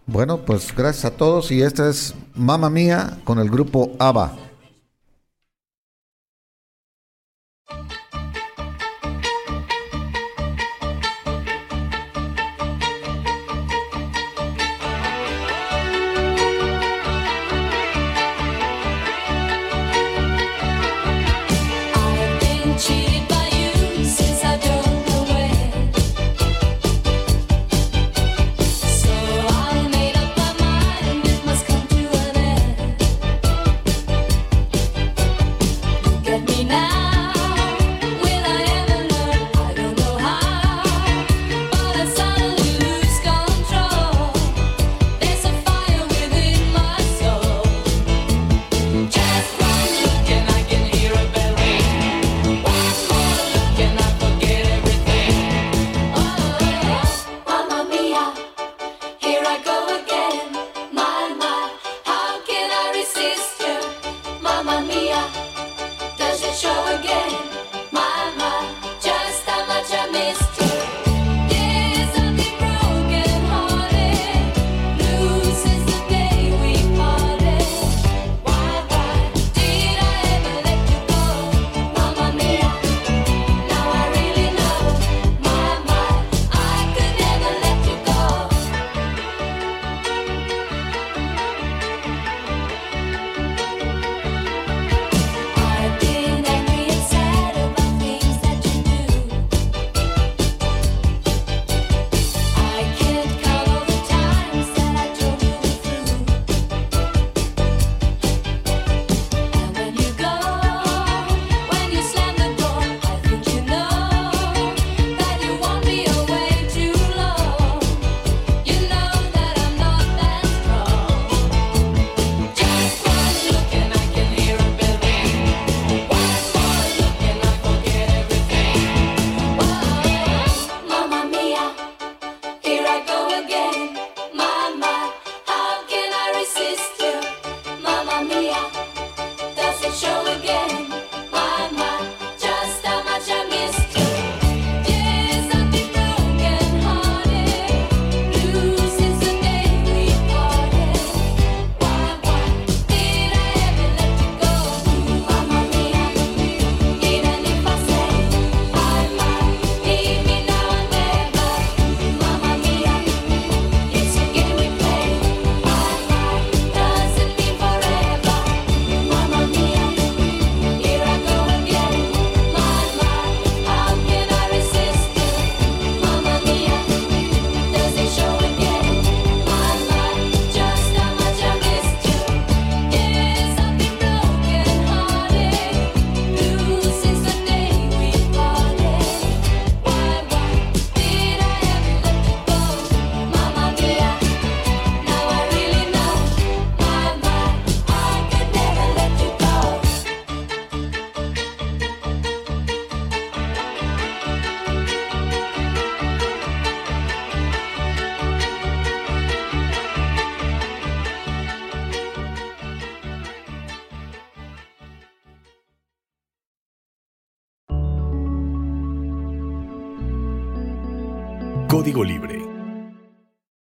[0.07, 4.35] Bueno, pues gracias a todos y esta es Mamma Mía con el grupo ABBA.